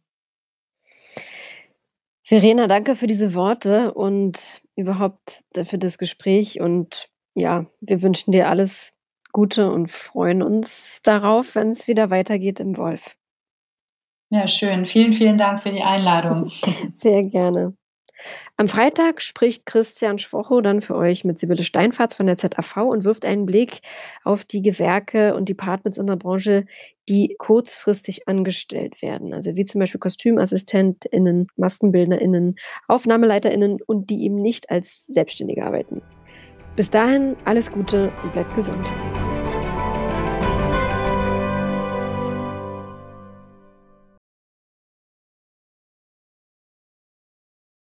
Verena, 2.23 2.67
danke 2.67 2.95
für 2.95 3.08
diese 3.08 3.36
Worte 3.36 3.93
und 3.93 4.62
überhaupt 4.77 5.43
für 5.65 5.77
das 5.77 5.97
Gespräch 5.97 6.62
und 6.62 7.10
ja, 7.34 7.65
wir 7.81 8.01
wünschen 8.01 8.31
dir 8.31 8.47
alles 8.49 8.94
Gute 9.35 9.69
und 9.69 9.89
freuen 9.89 10.41
uns 10.41 11.01
darauf, 11.03 11.55
wenn 11.55 11.71
es 11.71 11.89
wieder 11.89 12.09
weitergeht 12.09 12.61
im 12.61 12.77
Wolf. 12.77 13.17
Ja, 14.29 14.47
schön. 14.47 14.85
Vielen, 14.85 15.11
vielen 15.11 15.37
Dank 15.37 15.59
für 15.59 15.71
die 15.71 15.81
Einladung. 15.81 16.47
Sehr 16.93 17.21
gerne. 17.25 17.73
Am 18.55 18.69
Freitag 18.69 19.21
spricht 19.21 19.65
Christian 19.65 20.19
Schwocho 20.19 20.61
dann 20.61 20.79
für 20.79 20.95
euch 20.95 21.25
mit 21.25 21.37
Sibylle 21.37 21.65
Steinfatz 21.65 22.13
von 22.13 22.27
der 22.27 22.37
ZAV 22.37 22.77
und 22.77 23.03
wirft 23.03 23.25
einen 23.25 23.45
Blick 23.45 23.81
auf 24.23 24.45
die 24.45 24.61
Gewerke 24.61 25.35
und 25.35 25.49
Departments 25.49 25.99
unserer 25.99 26.15
Branche, 26.15 26.65
die 27.09 27.35
kurzfristig 27.37 28.29
angestellt 28.29 29.01
werden. 29.01 29.33
Also 29.33 29.57
wie 29.57 29.65
zum 29.65 29.79
Beispiel 29.79 29.99
KostümassistentInnen, 29.99 31.47
MaskenbildnerInnen, 31.57 32.55
AufnahmeleiterInnen 32.87 33.79
und 33.85 34.09
die 34.09 34.23
eben 34.23 34.37
nicht 34.37 34.69
als 34.69 35.05
Selbstständige 35.07 35.65
arbeiten. 35.65 35.99
Bis 36.75 36.89
dahin 36.89 37.37
alles 37.45 37.71
Gute 37.71 38.11
und 38.23 38.33
bleibt 38.33 38.53
gesund. 38.53 38.85